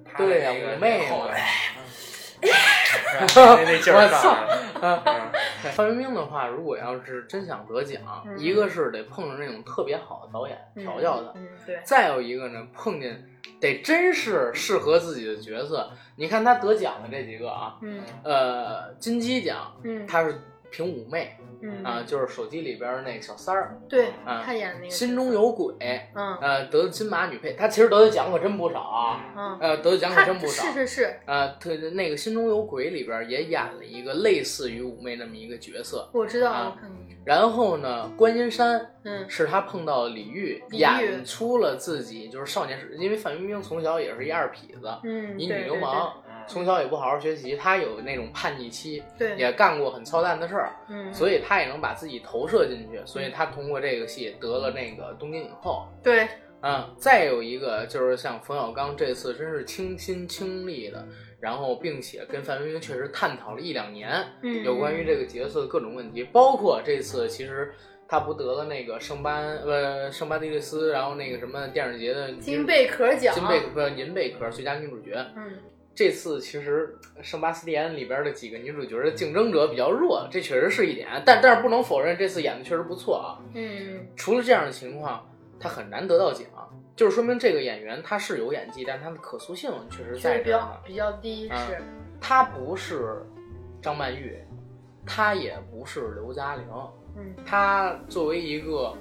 [0.04, 1.38] 他对呀那个妩媚嘛后边，
[2.42, 4.50] 那 那劲儿上来
[4.82, 8.38] 了，嗯范冰冰的话，如果要是真想得奖，嗯。
[8.38, 13.24] 一个是得碰上那种特别好的导演嗯调教的，嗯，对，再有一个呢，碰见
[13.60, 15.90] 得真是适合自己的角色。
[16.16, 25.76] 你看她得奖的这几个啊，嗯呃，金鸡奖嗯她是凭妩媚嗯啊，就是手机里边那个小三儿，对，啊她演的那个心中有鬼，
[26.16, 30.64] 嗯呃，得金马女配，他其实得的奖可真不少啊，嗯，呃，得的奖可真不少。
[30.66, 36.10] 是是是，呃，特那个《心中有鬼》里边也演了一个类似于妩媚那么一个角色。
[36.14, 46.14] 我知道，啊我看过，然后呢，观音山嗯是他碰到李玉，李玉演出了自己就是少年时，因为范冰冰从小也是一二痞子，嗯，一女流氓，
[46.48, 49.04] 从小也不好好学习，他有那种叛逆期，
[49.38, 55.88] 也干过很操蛋的事儿，嗯，所以他也能把自己投射进去，所以他通过这个戏得了那个东京影后。
[56.02, 56.28] 对，
[56.62, 61.06] 嗯，再有一个就是像冯小刚这次真是倾心倾力的，
[61.40, 67.74] 然后并且跟范冰冰确实探讨了一两年，嗯，有关于这个角色的各种问题，包括这次其实
[68.08, 75.14] 他不得了那个圣班呃圣巴蒂利斯，然后那个什么电视节的金贝壳奖，金贝壳银贝壳最佳女主角。
[75.36, 75.52] 嗯
[75.98, 83.42] 这次其实圣巴斯蒂安里边的几个女主角的竞争者比较弱，这确实是一点，但但是不能否认这次演的确实不错啊。
[83.56, 85.28] 嗯除了这样的情况，
[85.60, 86.46] 他很难得到奖，
[86.96, 90.82] 就是说明这个演员他是有演技，但他的可塑性确实在这儿呢较。
[90.86, 91.82] 比较低，啊是，
[92.22, 93.26] 他不是
[93.82, 94.38] 张曼玉，
[95.04, 96.66] 他也不是刘嘉玲，
[97.18, 98.96] 嗯她作为一个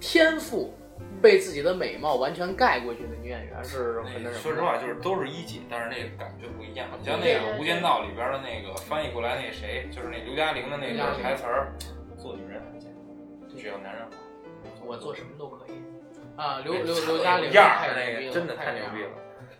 [0.00, 0.74] 天赋
[1.22, 4.30] 被自己的美貌完全盖过去的女演员是很那什么的。
[4.32, 6.86] 那说实话，就是都是一姐，但是那个感觉不一样。
[6.98, 11.72] 你像那个《无间道》里边的那个翻译过来那谁，就是那刘嘉玲的那个台词儿，
[12.16, 14.10] 做女人很简单，只要男人好。
[14.86, 15.82] 我做什么都可以
[16.36, 16.60] 啊！
[16.62, 19.10] 刘刘刘嘉玲样儿太牛逼了，那个真的太牛逼了。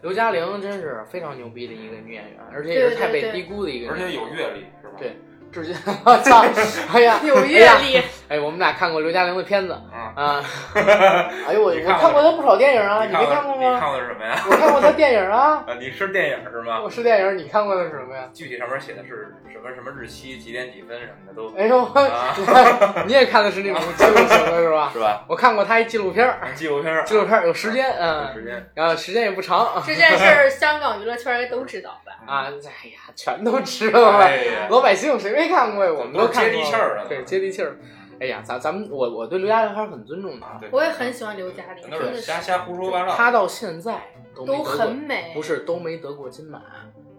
[0.03, 4.95] 刘嘉玲真是非常牛逼的一个女演员，而且也是太被低估的一个而且有阅历，是吧？
[4.99, 5.17] 对
[5.51, 6.45] 至今， 我操！
[6.93, 9.73] 哎呀， 有阅历，哎，我们俩看过刘嘉玲的片子
[10.15, 10.43] 啊，
[10.75, 11.31] 啊。
[11.49, 13.81] 哎呦，我我看过看过她不少电影啊，你没看过吗？
[13.81, 14.35] 看过的是什么呀？
[14.49, 15.65] 我看过他电影啊。
[15.69, 16.89] 啊，你是电影是吗我？
[16.91, 18.29] 是电影，你看过的是什么呀？
[18.33, 24.91] 具体上面写的是什么什么日期、几点几分什么的都，哎呦，啊你也看的是那种纪录型的是吧？
[24.95, 25.25] 是吧？
[25.29, 32.13] 我看过他一纪录片儿，纪录片儿，纪录片儿有时间，有嗯，时间，然后时间也不长这件事儿香港娱乐圈儿都知道吧？
[32.33, 32.45] 啊。
[32.45, 34.29] 哎呀，全都知道了，
[34.71, 35.93] 老百姓谁没看过呀？
[35.93, 37.77] 我们都看过，接地气儿的对，接地气儿。
[38.21, 43.15] 哎呀，咱咱们我我对刘嘉玲还是很尊重的啊，对我也很喜欢刘嘉玲，都真的是瞎瞎胡说八道。
[43.15, 46.61] 她到现在都都很美，不是都没得过金马，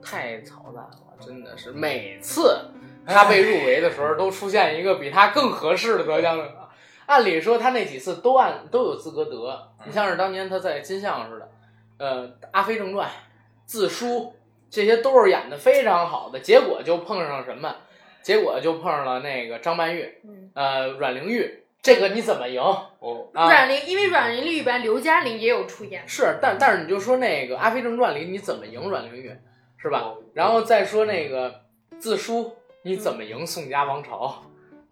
[0.01, 2.58] 太操蛋了，真的是每次
[3.05, 6.51] 她被入围的时候，都出现一个比她更合适的得奖者。
[7.05, 11.49] 按理说她那几次都按都有资格得，你像是当年她在金像似的，
[11.97, 13.08] 呃，《阿飞正传》、
[13.65, 14.08] 《自书》
[14.71, 17.75] 这些都是演的非常好的，结果就碰上什么？
[18.25, 21.59] 结果就碰上了那个张曼玉，嗯呃，阮玲玉。
[21.83, 22.59] 这个你怎么赢？
[22.59, 29.31] 哦啊，阮玲，因为阮玲玉一般刘嘉玲也有出演，是，但但是你就说那个《阿飞正传》里你怎么赢阮玲玉，
[29.77, 30.07] 是吧？
[30.07, 31.61] 我然后再说那个
[31.99, 34.43] 自书，你怎么赢宋家王朝？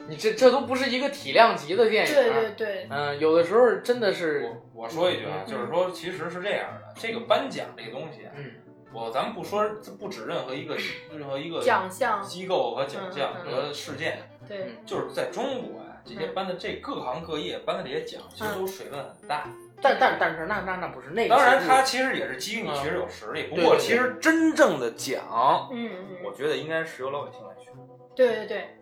[0.08, 2.14] 你这这都不是一个体量级的电影。
[2.14, 8.52] 对对对，嗯，有的时候真的是，我我说一句啊，嗯就是说，其实是这样的，这个颁奖这个东西，啊嗯，
[8.94, 9.68] 我咱们不说
[10.00, 10.78] 不指任何一个
[11.12, 19.48] 任何一个奖项，机构和奖项和事件，对，就是在中国啊，这些嗯颁的这各行各业颁的这些奖，其实都水分很大。
[19.82, 21.36] 但但但是那那那不是那个。
[21.36, 23.48] 当然，它其实也是基于你确实有实力。
[23.50, 25.92] 不过，其实真正的奖，嗯
[26.24, 27.74] 我嗯，觉得应该是由老百姓来选。
[28.16, 28.78] 对对对，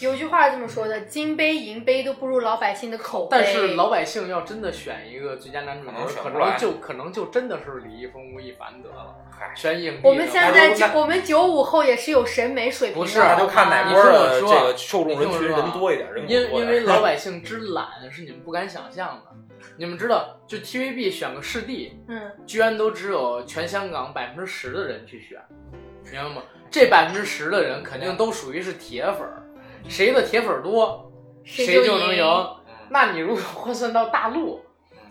[0.00, 3.28] 有句话这么说的：金杯银杯都不如老百姓的口碑。
[3.30, 9.14] 但是老百姓要真的选一个最佳男主角可能，就可能就真的是李易峰、吴亦凡得了。
[9.54, 19.36] 选影帝，我们现在我们九五后也是有审美水平的，不是就看哪你波的这个受众人群人多一点，人因因为老百姓之懒是你们不敢想象的。
[19.76, 25.40] 你们知道，就 TVB 选个视帝，嗯，居然都只有全香港百分之十的人去选，
[26.10, 26.42] 明白吗？
[26.68, 29.42] 这百分之十的人肯定都属于是铁粉儿，
[29.86, 31.12] 谁的铁粉儿多，
[31.44, 32.24] 谁就就能赢。
[32.24, 32.54] 嗯
[32.90, 34.64] 那你如果换算到大陆，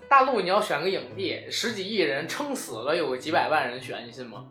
[0.09, 4.45] 大陆你要选个影帝，十几亿人撑死了有个几百万人选，你信吗？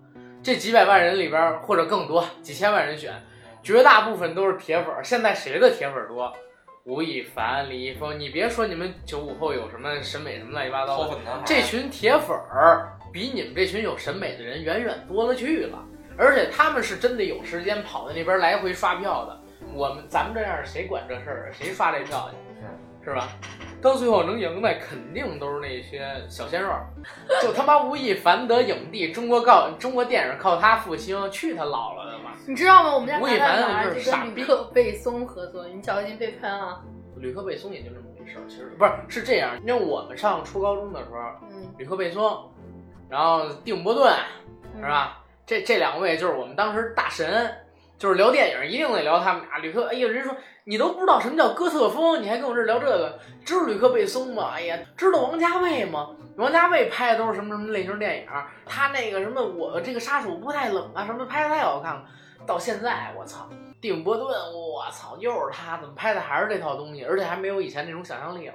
[0.44, 3.12] 这几百万人里边儿或者更多，几千万人选，
[3.64, 5.02] 绝大部分都是铁粉儿。
[5.02, 6.33] 现在谁的铁粉儿多？
[6.85, 15.85] 吴亦凡、李易峰，你别说你们九五后有什么审美什么乱七八糟的，这群铁粉儿比你们这群有审美的人远远多了去了，
[16.16, 19.40] 而且他们是真的有时间跑到那边来回刷票的。
[19.77, 21.53] 我们咱们这样谁管这事儿啊？
[21.53, 22.37] 谁刷这票去？
[23.05, 23.29] 是吧？
[23.81, 26.73] 到最后能赢的肯定都是那些小鲜肉，
[27.41, 32.35] 就他妈吴亦凡得影帝，中国靠中国电影靠他复兴，去他姥姥的吧！
[32.49, 32.93] 你知道吗？
[32.95, 36.81] 我们家吴亦凡就是傻逼吕克贝松合作，你小心被喷啊！
[37.19, 41.19] 吕克贝松也就这么回事儿，其实不是是这样，因为我们上初高中的时候，
[41.53, 42.51] 嗯，吕克贝松，
[43.09, 44.12] 然后蒂姆·伯顿
[44.75, 44.89] 嗯是？
[44.89, 45.23] 吧？
[45.47, 47.49] 这这两位就是我们当时大神，
[47.98, 49.59] 就是聊电影一定得聊他们俩。
[49.59, 53.18] 吕克，哎呀，人说你都不知道什么叫哥特风，你还跟我这儿聊这个？
[53.44, 54.50] 知道吕克贝松吗？
[54.54, 56.11] 哎呀，知道王家卫吗？
[56.37, 58.26] 王家卫拍的都是什么什么类型电影？
[58.66, 62.04] 他那个什么，我这个杀手不太冷啊，什么拍的太好看了。
[62.46, 63.48] 到现在，我操，
[63.80, 67.04] 蒂姆·伯顿，我操，又是他，怎么拍的还是这套东西？
[67.04, 68.54] 而且还没有以前那种想象力了。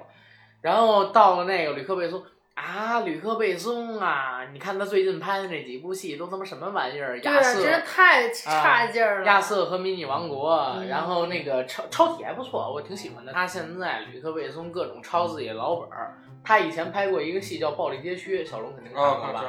[0.62, 2.24] 然后到了那个吕克贝松。
[2.54, 4.46] 啊，吕克贝松啊！
[4.52, 7.18] 你看他最近拍的那几部戏都他妈什么玩意儿？
[7.22, 9.26] 亚瑟、真是太差劲儿了。
[9.26, 13.32] 亚瑟和迷你王国，嗯然后那个超超体还不错，我挺喜欢的。
[13.32, 16.18] 他现在吕克贝松各种抄自己的老本儿。
[16.44, 19.44] 他以前拍过一个戏叫《暴力街区》，小龙肯定看啊，过吧？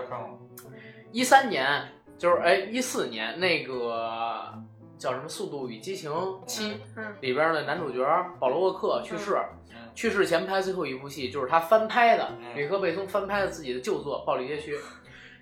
[1.11, 4.53] 一三年，就是哎一四年那个
[4.97, 6.11] 叫什么《速度与激情
[6.47, 7.99] 七》嗯里边的男主角
[8.39, 9.62] 保罗沃克去世，嗯
[9.95, 14.75] 去世前拍最后一部戏就是他翻拍的，嗯吕克贝松翻拍的自己的旧作《暴力街区》。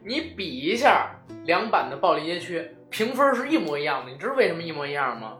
[0.04, 1.10] 你比一下
[1.44, 2.58] 两版的《暴力街区》，
[2.88, 4.10] 评分是一模一样的。
[4.10, 5.38] 你知道为什么一模一样吗？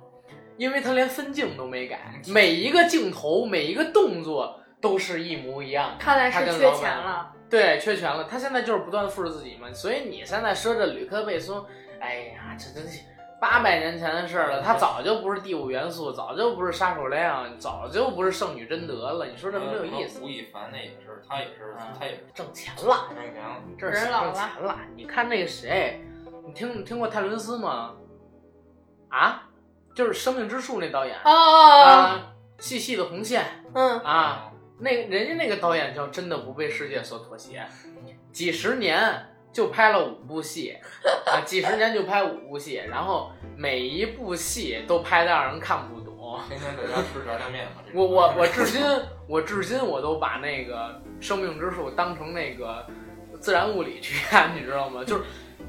[0.56, 5.96] 因为他连分镜都没改，每一个镜头、每一个动作都是一模一样。
[5.98, 7.32] 看来是缺钱了。
[7.48, 8.24] 对，缺钱了。
[8.24, 11.64] 他现在就是不断地复制自己嘛，所以你现在说这吕克贝松，
[11.98, 13.00] 哎呀，这真是
[13.40, 14.62] 八百年前的事儿了。
[14.62, 19.26] 他早就不是第五元素，早就不是杀手亮，早就不是圣女贞德了。
[19.26, 20.28] 你说这没有意思吴？
[20.28, 23.56] 亦凡那也是，他也是，啊他也是挣钱了，挣钱了。
[23.78, 24.78] 这是挣钱了。
[24.94, 26.04] 你看那个谁，
[26.46, 27.94] 你听听过泰伦斯吗？
[29.08, 29.48] 啊，
[29.94, 32.20] 就是《生命之树》那导演哦哦哦，啊，
[32.58, 34.46] 细细的红线嗯，啊。
[34.82, 37.62] 那人家那个导演叫真的不被世界所妥协，
[38.32, 40.76] 几十年就拍了五部戏，
[41.26, 46.10] 啊，几十年就拍五部戏，然后每一部戏都拍的让人看不懂。
[46.48, 47.82] 天天在家吃炸酱面嘛。
[47.92, 48.80] 我我我至今
[49.26, 52.86] 我至今我都把那个生命之树当成那个
[53.40, 55.02] 自然物理去看，你知道吗？
[55.04, 55.24] 就是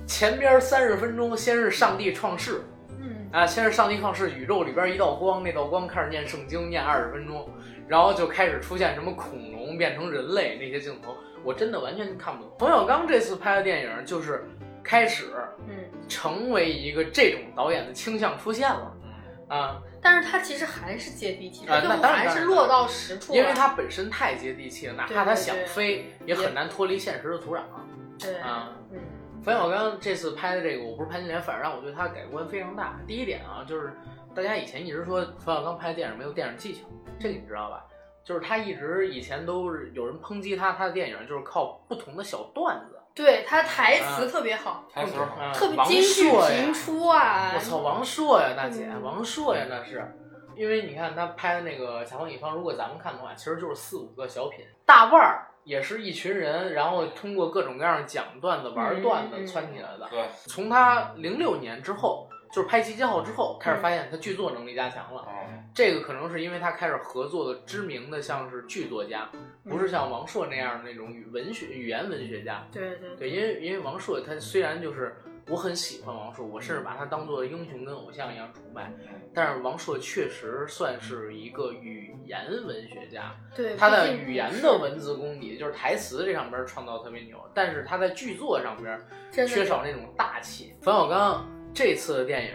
[0.05, 2.61] 前边三十分钟先是上帝创世，
[2.99, 7.49] 嗯，啊，先是上帝创世，宇宙里边一道光，那道光开始念圣经，念二十分钟，
[7.87, 12.53] 然后就开始出现什么恐龙变成人类那些镜头，我真的完全看不懂。
[12.59, 14.43] 冯小刚这次拍的电影就是
[14.83, 15.31] 开始
[15.67, 15.75] 嗯，
[16.07, 18.93] 成为一个这种导演的倾向出现了
[19.49, 23.37] 嗯啊，但是他其实还是接地气，啊他最后那当然还是落到实处了。
[23.37, 27.61] 因为他本身太接地气了，哪怕他想飞，也很难脱离现实的土壤
[28.17, 28.69] 对，啊。
[28.91, 28.99] 嗯，
[29.43, 32.99] 冯小刚这次拍的这个《我不是潘金莲》，反而让我对他改观非常大。
[33.05, 33.91] 第一点啊，就是
[34.33, 36.81] 大家以前一直说冯小刚拍电影没有电影技巧，
[37.19, 37.85] 这个你知道吧？
[38.23, 47.51] 就是他一直以前都是有人抨击他，他的电影就是靠不同的小段子，对他台词特别好，台词好，特别京剧朔呀频出啊。
[47.55, 50.05] 我操，王朔呀，大姐，嗯王朔呀，那是
[50.55, 60.07] 因为你看他拍的那个《甲方乙方》，如果咱们看的话，其实就是四五个小品，大腕儿也是一群人，然后通过各种各样讲段子、玩段子窜起来的。
[60.09, 65.25] 对，从他零六年之后，就是拍《集结号》之后，开始发现他剧作能力加强了。
[65.29, 69.29] 嗯，这个可能是因为他开始合作的知名的像是剧作家，
[69.63, 72.67] 不是像王朔那样的那种语文学语言文学家。
[72.71, 75.15] 对对对，因为因为王朔他虽然就是
[75.47, 78.91] 我很喜欢王朔，我甚至把他当做英雄跟偶像一样崇拜，
[79.33, 89.01] 但是王朔确实算是一个语言文学家，对，他的语言的文字功底就是台词这上边创造特别牛，但是他在剧作上边
[89.47, 90.73] 缺少那种大气。
[90.81, 92.51] 冯小刚这次的电影，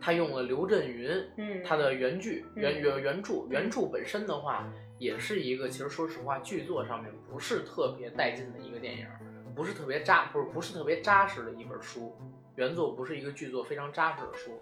[0.00, 9.06] 他用了刘震云嗯，他的原剧嗯原原原著原著本身的话，也是一个其实说实话剧作上面不是特别带劲的一个电影，
[9.54, 12.16] 不是特别扎不是不是特别扎实的一本书，
[12.56, 14.52] 原作不是一个剧作非常扎实的书，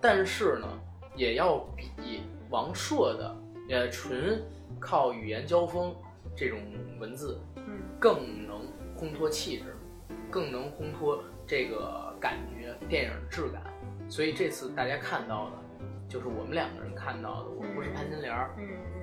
[0.00, 0.66] 但是呢，
[1.16, 3.36] 也要比王朔的
[3.70, 4.42] 呃纯
[4.80, 5.94] 靠语言交锋
[6.36, 6.58] 这种
[6.98, 8.62] 文字嗯更能
[8.96, 9.76] 烘托气质，
[10.30, 13.62] 更能烘托这个感觉电影质感。
[14.08, 15.52] 所以这次大家看到的，
[16.08, 18.34] 就是我们两个人看到的，我不是潘金莲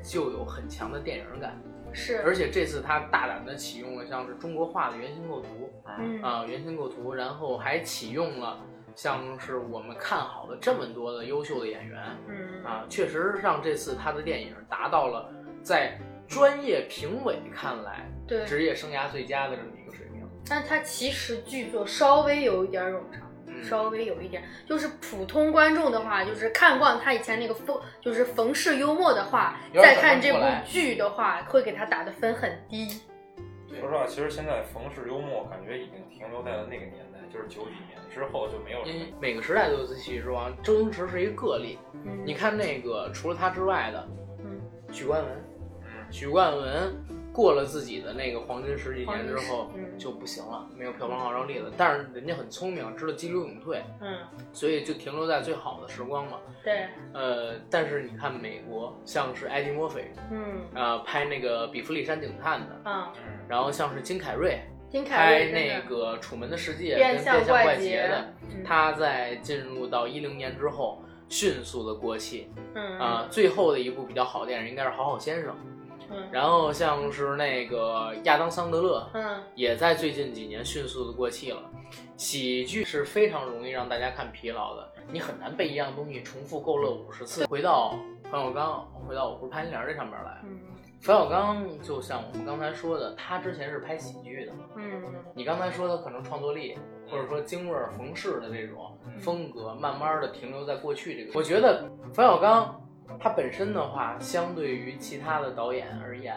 [0.03, 1.57] 就有很强的电影感。
[1.93, 8.59] 是，而且这次他大胆的启用了像是中国画的原型构图嗯啊、原型构图，然后还启用了
[8.93, 15.97] 像是我们看好的这么多的优秀的演员嗯啊，确实让这次他的电影达到了在
[16.28, 19.76] 专业评委看来对，职业生涯最佳的这么一个水平。
[20.49, 23.23] 但他其实剧作稍微有一点冗长。
[23.49, 32.89] 嗯，稍微有一点，就是普通观众的话，就是看惯他以前那个风，就是冯氏幽默的话，再看这部剧的话，会给他打的分很低。
[33.69, 41.79] 说实话，其实现在冯氏幽默感觉已经停留在了那个年代，就是九几年之后就没有什么因为每个时代都有自喜之王，周星驰是一个个例。
[41.93, 44.05] 嗯，你看那个除了他之外的
[44.39, 44.59] 嗯，
[44.91, 45.31] 许冠文，
[45.83, 46.93] 嗯许冠文
[47.38, 51.71] 过了自己的那个黄金十几年之后就不行了，没有票房号召力了。
[51.77, 54.17] 但是人家很聪明，知道激流勇退，嗯，
[54.51, 56.39] 所以就停留在最好的时光嘛。
[56.63, 63.11] 对，呃，但是你看美国，像是艾迪·墨菲，嗯呃，拍那个《比弗利山警探》的，
[63.47, 64.59] 然后像是金凯瑞
[64.89, 72.49] 金凯拍瑞真的那个《楚门的世界》跟《变变相相怪怪杰的，嗯他在进入到一零年之后，迅速的过气。
[72.73, 75.51] 嗯啊、最后的一部比较好的电影应该是《好好先生》，
[76.09, 76.27] 嗯。
[76.31, 79.43] 然后像是那个亚当·桑德勒，嗯。
[79.55, 81.61] 也在最近几年迅速的过气了。
[82.15, 87.45] 喜剧是非常容易让大家看疲劳的，你很难被一样东西重复勾勒五十次。
[87.45, 87.95] 回到
[88.31, 90.59] 冯小刚，回到我不是潘金莲这上面来，嗯。
[90.99, 95.03] 冯小刚就像我们刚才说的，他之前是拍喜剧的，嗯。
[95.35, 96.75] 你刚才说他可能创作力，
[97.09, 99.19] 或者说京味儿冯氏的这种嗯。
[99.19, 101.37] 风格，慢慢的停留在过去这个。
[101.37, 102.81] 我觉得冯小刚
[103.19, 106.35] 他本身的话，相对于其他的导演而言，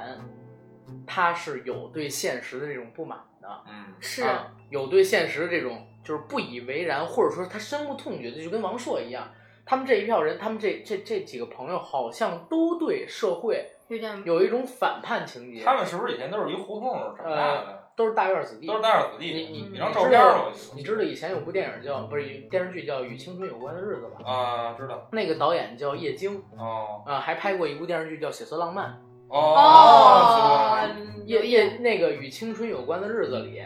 [1.07, 9.29] 他是有对现实的这种不满的，嗯是，啊，有对现实的这种就是不以为然，或者说他深恶痛绝的，就跟王朔一样。
[9.67, 17.80] 他们这一票人，他们这这这几个朋友好像都对社会有点有一种反叛情节，他们是不是以前都是一胡同长大的？
[18.01, 19.35] 都是大院子弟，都是大院子弟。
[19.35, 24.27] 你你嗯一张照片儿我记你知道以前有部电影叫不是电视剧叫《与青春有关的日子》吧？
[24.27, 28.99] 啊，知道那个导演叫叶京哦啊、还拍过一部电视剧叫《血色浪漫
[29.29, 30.89] 哦，
[31.27, 33.63] 叶叶那个《与青春有关的日子》里，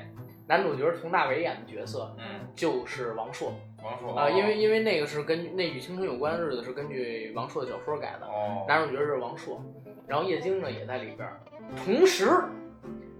[0.49, 3.53] 男主角佟大为演的角色嗯，就是王朔
[3.85, 9.63] 王朔啊、因为因为那个是根那《与青春有关的日子》是根据王朔的小说改的，哦，男主角是王朔，
[10.09, 11.41] 然后叶京呢也在里边儿。
[11.85, 12.29] 同时，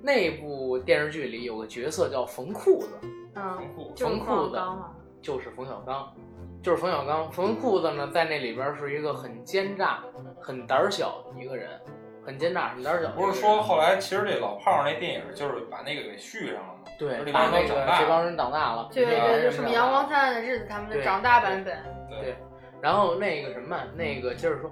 [0.05, 2.89] 那部电视剧里有个角色叫冯裤子，
[3.37, 4.91] 嗯，冯裤子冯小刚嘛，
[5.23, 6.15] 就是冯小刚，
[6.63, 7.33] 就是冯小刚。
[7.33, 10.01] 冯裤子呢，在那里边是一个很奸诈、
[10.39, 11.81] 很胆小的一个人，
[12.23, 13.09] 很奸诈、很胆小。
[13.13, 16.81] 不是说后来其实这老炮儿那电影就是把那个给续上了吗？
[16.99, 21.79] 对这把那个帮人长大这帮人长大了，对对就什么阳光灿烂的日子，他们的长大版本，
[22.11, 22.37] 对，
[22.83, 24.71] 然后那个什么，那个接着说，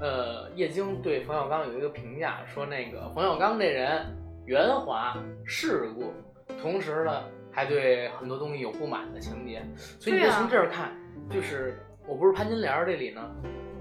[0.00, 4.04] 呃，叶京对冯小刚有一个评价，说那个冯小刚这人
[4.44, 6.12] 圆滑世故，
[6.60, 9.62] 同时呢还对很多东西有不满的情节，
[9.98, 10.92] 所以你就从这儿看，
[11.30, 13.20] 就是我不是潘金莲儿这里呢，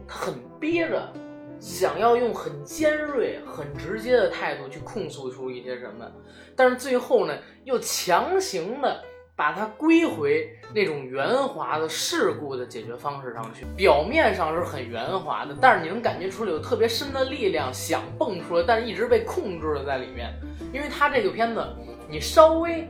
[0.08, 1.12] 他很憋着。
[1.60, 6.12] 想要用很尖锐、很直接的态度去控诉出一些什么，
[6.56, 9.04] 但是最后呢，又强行的
[9.36, 13.66] 把它归回那种圆滑的事故的解决方式上去。
[13.76, 20.34] 表面上是很圆滑的，但是你能感觉出来有特别深的力量想蹦出来，但是一直被控制了在里面。
[20.72, 21.66] 因为它这个片子，
[22.08, 22.88] 你稍微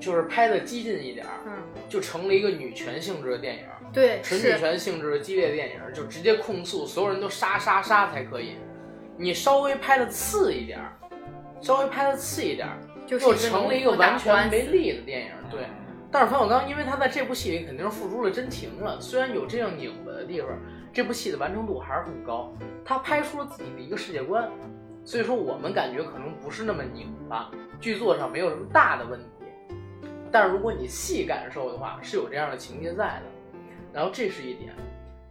[0.00, 1.52] 就是拍的激进一点儿，嗯，
[1.88, 3.62] 就成了一个女权性质的电影，
[3.92, 8.56] 对，纯女，权性质的激烈电影，就直接控诉所有人都杀杀杀才可以。
[9.16, 10.92] 你稍微拍的次一点儿，
[11.62, 12.76] 稍微拍的次一点儿，
[13.06, 14.92] 就是又成了一个完全没力。
[14.92, 15.32] 的电影。
[15.50, 15.66] 对，
[16.10, 20.50] 但是冯小刚因为他在这部戏里肯定是付出了真情了，虽然有这样拧巴的地方，
[20.92, 22.52] 这部戏的完成度还是很高。
[22.84, 24.50] 他拍出了自己的一个世界观，
[25.04, 27.50] 所以说我们感觉可能不是那么拧巴，
[27.80, 29.26] 剧作上没有什么大的问题。
[30.30, 33.22] 但是如果你细感受的话，是有这样的情节在的。
[33.92, 34.74] 然后这是一点，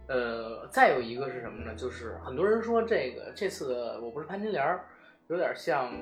[0.08, 1.74] 呃，再有一个是什么呢？
[1.74, 4.86] 就是很多人说这个这次的我不是潘金莲儿，
[5.28, 5.92] 有点像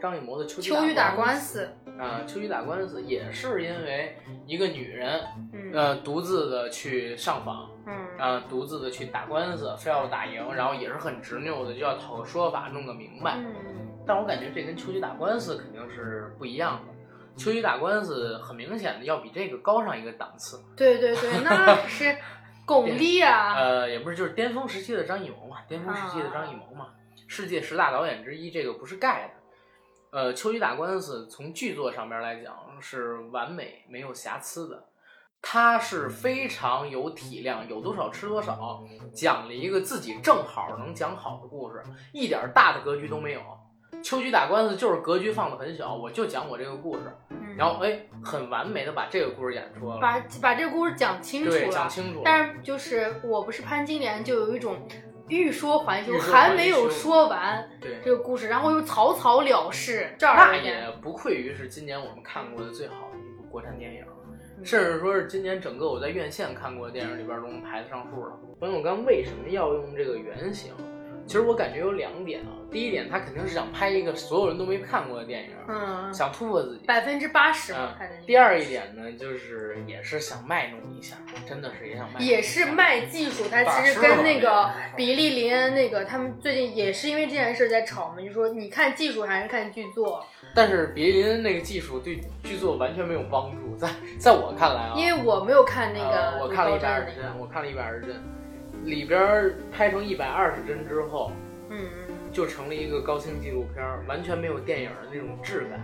[0.00, 1.68] 张艺谋的《秋秋雨打官司》，
[2.00, 4.16] 啊，《秋雨打官司》也是因为
[4.46, 5.22] 一个女人，
[5.52, 13.36] 嗯呃，独自的去上访，嗯啊，独自的去打官司，非要打赢，然后也是很执拗的，就要讨个说法，弄个明白。
[13.38, 13.54] 嗯，
[14.06, 16.92] 但我感觉这跟秋菊打官司肯定是不一样的。
[17.36, 22.16] 秋菊打官司很明显的要比这个高上一个档次，对对对，那是
[22.64, 26.88] 巩俐啊，呃，也不是就是巅峰时期的张艺谋嘛，巅峰时期的张艺谋嘛，
[27.26, 29.35] 世界十大导演之一，这个不是盖的。
[30.16, 34.86] 呃，秋菊打官司从剧作上边来讲是完美没有瑕疵的，
[35.42, 41.82] 他是非常有体量，有多少吃多少，讲了一个自己正好能讲好的故事，
[42.14, 43.42] 一点大的格局都没有。
[44.02, 51.86] 秋菊打官司就是格局放的很小，我就讲我这个故事，嗯然后哎，很完美的把这个故事演出了，把把这个故事讲清楚，了讲。
[51.86, 52.22] 清楚了。
[52.24, 54.88] 但是就是我不是潘金莲，就有一种
[55.28, 64.04] 欲说还休，还还没有说完对，这个故事，然后又草草了事，这儿那也不愧于是今年我们看过的最好的一部国产电影，
[64.58, 68.38] 嗯甚至说是今年整个我在院线看过的电影里边都能排得上数了。
[68.58, 70.72] 冯小刚为什么要用这个原型？
[71.26, 72.54] 其实我感觉有两点啊。
[72.68, 76.84] 第一点，他肯定是想拍一个所有人都没看过的电影，嗯，想突破自己。
[76.84, 81.16] 百分之八十嗯吧，看的第二一点呢，就是也是想卖弄一下，
[81.48, 82.26] 真的是也想卖弄。
[82.26, 98.22] 也是卖技术，他其实跟那个比利林恩那个他们最近也是因为这件事在吵嘛，就说你看技术还是看剧作，但是比利林恩那个技术对剧作完全没有帮助，在在我看来啊，因为我没有看那个呃我看了一百二十帧，我看了一百二十帧，
[98.84, 101.32] 里边儿拍成一百二十帧之后，
[101.70, 105.80] 嗯嗯，就成了一个高清纪录片儿，完全没有电影的那种质感，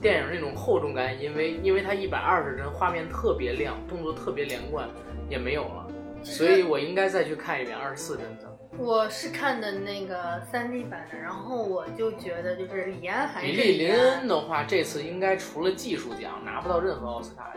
[0.00, 4.88] 电影那种厚重感，因为因为它一百二十帧，画面特别亮，动作特别连贯，
[5.28, 5.86] 也没有了，
[6.22, 8.48] 所以我应该再去看一遍二十四帧的。
[8.78, 17.52] 我是看的那个三 D 版的，然后我就觉得就是李安还是比利林恩的话，这次应该除了技术奖，拿不到任何奥斯卡。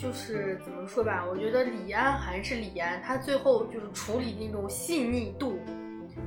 [0.00, 5.58] 就是怎么说吧，我觉得李安还是李安，他最后就是处理那种细腻度，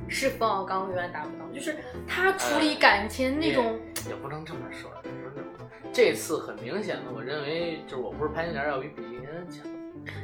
[0.08, 1.44] 是冯小刚永远达不到。
[1.52, 5.90] 就是他处理感情那种，也也不能这么说，也不能这么说。
[5.92, 9.66] 这次很明显的，我认为就是我不是潘金莲要比比利林恩强。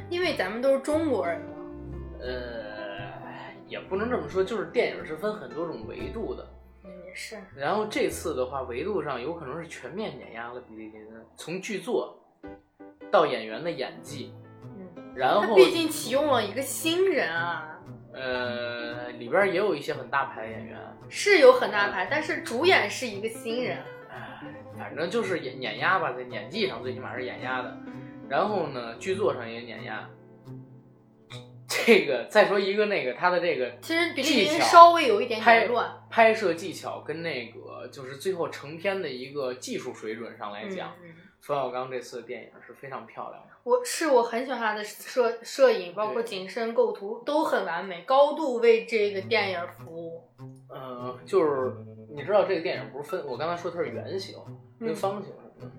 [0.09, 1.47] 因为咱们都是中国人嘛。
[2.21, 6.47] 呃，也不能这么说，就是电影是分很多种维度的。
[6.85, 7.37] 嗯，也是。
[7.53, 12.17] 然后这次的话，维度上有可能是全面碾压了比利林恩，从剧作
[13.11, 14.33] 到演员的演技，
[14.63, 17.79] 嗯，然后他毕竟启用了一个新人啊，
[18.13, 23.77] 呃里边也有一些很大牌的演员，是有很大牌，但是主演是一个新人。
[24.09, 24.41] 唉，
[24.77, 27.77] 反正就是演碾压吧，在演技上最起码是碾压的。
[28.29, 30.09] 然后呢，剧作上也碾压。
[31.67, 35.89] 这个再说一个那个他的这个其实比利技巧林稍微有一点拍点乱。
[36.09, 41.09] 拍摄技巧跟那个就是最后成片的一个技术水准上来嗯讲，嗯
[41.41, 43.49] 冯小刚这次的电影是非常漂亮的。
[43.63, 50.23] 我是我很喜欢他的摄摄影，包括景深构图都很完美，高度为这个电影服务。
[50.69, 51.73] 呃，就是
[52.15, 54.37] 你知道这个电影不是分，我刚才说它是圆形
[54.79, 55.71] 跟嗯方形什么的。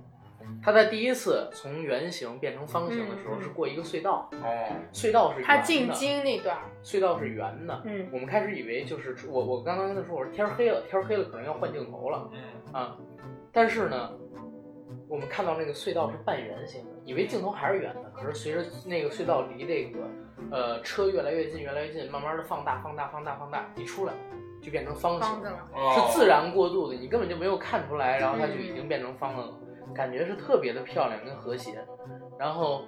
[0.63, 7.83] 他在第一次从圆形变成方形的时候嗯嗯是过一个隧道，哦，隧道是圆的他进京那段，隧道是圆的。
[7.85, 12.97] 嗯我们开始以为就是我我刚刚跟他说我说天儿黑了，天儿黑了可能要换镜头了嗯，啊，
[13.51, 14.13] 但是呢，
[15.13, 19.99] 我们看到那个隧道是半圆形的，以为镜头还是圆的，可是随着那个隧道离这个
[20.51, 24.15] 呃车越来越近越来越近，慢慢的放大放大放大放大，一出来
[24.63, 25.69] 就变成方形的了。
[25.75, 29.53] 哦是自然过渡的，你根本就没有看出来，然后它就已经变成方的了，
[29.95, 31.87] 感觉是特别的漂亮跟和谐。
[32.39, 32.87] 然后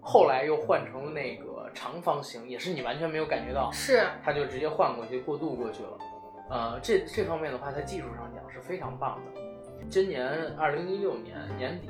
[0.00, 5.98] 后来又换成了那个长方形，也是你完全没有感觉到，是，它就直接换过去过渡过去了。
[6.50, 9.40] 呃，这这方面的话，在技术上讲是非常棒的。
[9.90, 11.88] 今年二零一六年年底，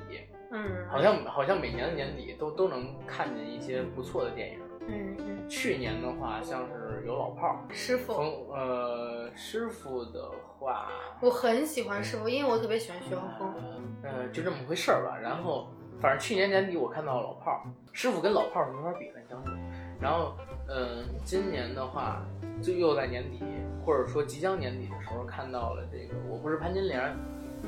[0.50, 4.58] 嗯，好像好像每年的年底都都能看见一些不错的电影。
[4.88, 10.88] 嗯嗯，去年的话，像是有老炮儿，师傅，冯呃师傅的话，
[11.20, 13.54] 我很喜欢师傅，因为我特别喜欢徐浩峰。
[14.02, 15.18] 呃就这么回事儿吧。
[15.22, 15.68] 然后
[16.00, 17.60] 反正去年年底我看到了老炮儿，
[17.92, 19.52] 师傅跟老炮儿是没法比的，你相信。
[20.00, 20.34] 然后
[20.68, 22.22] 嗯、呃今年的话
[22.62, 23.44] 就又在年底，
[23.84, 27.00] 或者说即将年底的时候看到了这个《我不是潘金莲》，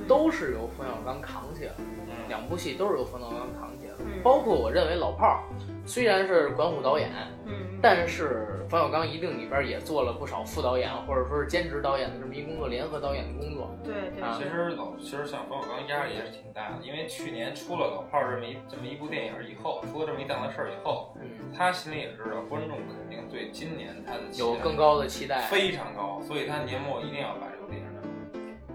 [0.09, 1.77] 都是由冯小刚扛起来的。
[1.79, 4.23] 嗯，两部戏都是由冯小刚扛起来的，嗯。
[4.23, 5.43] 包括我认为老炮儿
[5.85, 7.11] 虽然是管虎导演，
[7.47, 13.71] 嗯，但是冯小刚一定里边也做了不少副导演或者说是兼职导演的这么一工作，联合导演的工作。
[13.83, 14.39] 对对啊。
[14.39, 25.41] 其实老其实像冯小刚压力也是挺大的，因为去年出了《老炮儿》这么一这么一部电影以后，出了这么一档子事儿以后，嗯，他心里也知道观众肯定对今年他的有更高的期待。
[25.51, 27.89] 非常高，所以他年末一定要把这部电影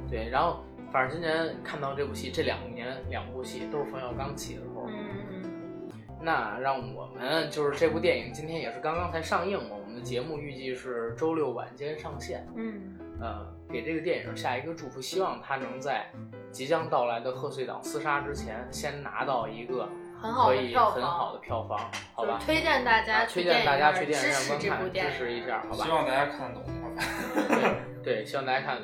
[0.10, 4.86] 对，然后反正今年看到这部戏，这两年两部戏都是冯小刚起的头。
[4.88, 4.94] 嗯
[5.32, 5.44] 嗯
[6.20, 12.46] 那让我们就是这部电影今天也是刚刚才上映嘛，我们的节目预计是周六晚间上线。
[12.56, 16.06] 嗯呃，给这个电影下一个祝福，希望它能在
[16.52, 21.80] 即将到来的贺岁档厮杀之前，先拿到一个嗯，很好可的票以很好，的票房，
[22.14, 22.40] 好吧？
[22.44, 25.12] 推荐大家啊推荐大家去电影支持院观看，支这部电影。
[25.12, 25.92] 持一下，好，吧希？
[25.92, 27.04] 望大家看得懂，好吧？
[28.04, 28.80] 对对，希望大家看。